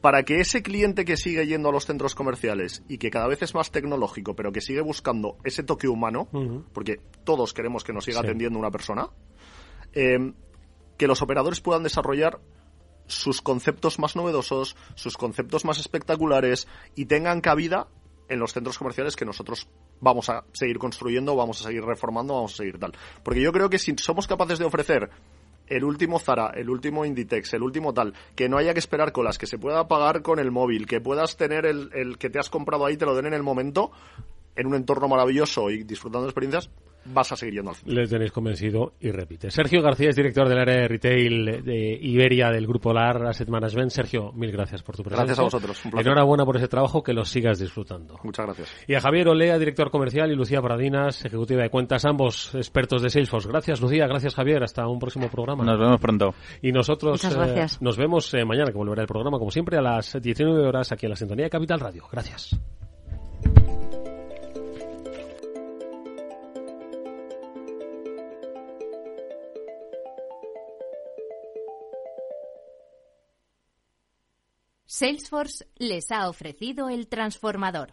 [0.00, 3.42] para que ese cliente que sigue yendo a los centros comerciales y que cada vez
[3.42, 6.28] es más tecnológico, pero que sigue buscando ese toque humano,
[6.72, 8.26] porque todos queremos que nos siga Sí.
[8.26, 9.08] atendiendo una persona,
[9.92, 10.32] eh,
[10.98, 12.40] que los operadores puedan desarrollar
[13.06, 17.88] sus conceptos más novedosos, sus conceptos más espectaculares y tengan cabida
[18.28, 19.68] en los centros comerciales que nosotros
[20.00, 22.92] vamos a seguir construyendo, vamos a seguir reformando, vamos a seguir tal.
[23.22, 25.08] Porque yo creo que si somos capaces de ofrecer
[25.66, 29.38] el último Zara, el último Inditex, el último tal, que no haya que esperar colas,
[29.38, 32.50] que se pueda pagar con el móvil, que puedas tener el, el que te has
[32.50, 33.90] comprado ahí, te lo den en el momento,
[34.56, 36.70] en un entorno maravilloso y disfrutando de experiencias,
[37.12, 37.94] vas a seguir yendo al centro.
[37.94, 39.50] Le tenéis convencido y repite.
[39.50, 43.90] Sergio García es director del área de retail de Iberia del Grupo LAR Asset Management.
[43.90, 45.24] Sergio, mil gracias por tu presencia.
[45.24, 46.06] Gracias a vosotros, un placer.
[46.06, 48.18] Enhorabuena por ese trabajo, que lo sigas disfrutando.
[48.22, 48.72] Muchas gracias.
[48.86, 53.10] Y a Javier Olea, director comercial, y Lucía Paradinas, ejecutiva de cuentas, ambos expertos de
[53.10, 53.48] Salesforce.
[53.48, 54.06] Gracias, Lucía.
[54.06, 54.62] Gracias, Javier.
[54.62, 55.64] Hasta un próximo programa.
[55.64, 56.34] Nos vemos pronto.
[56.62, 57.82] Y nosotros Muchas eh, gracias.
[57.82, 61.06] nos vemos eh, mañana, que volverá el programa, como siempre, a las 19 horas aquí
[61.06, 62.04] en la Sintonía de Capital Radio.
[62.10, 62.58] Gracias.
[74.90, 77.92] Salesforce les ha ofrecido el transformador.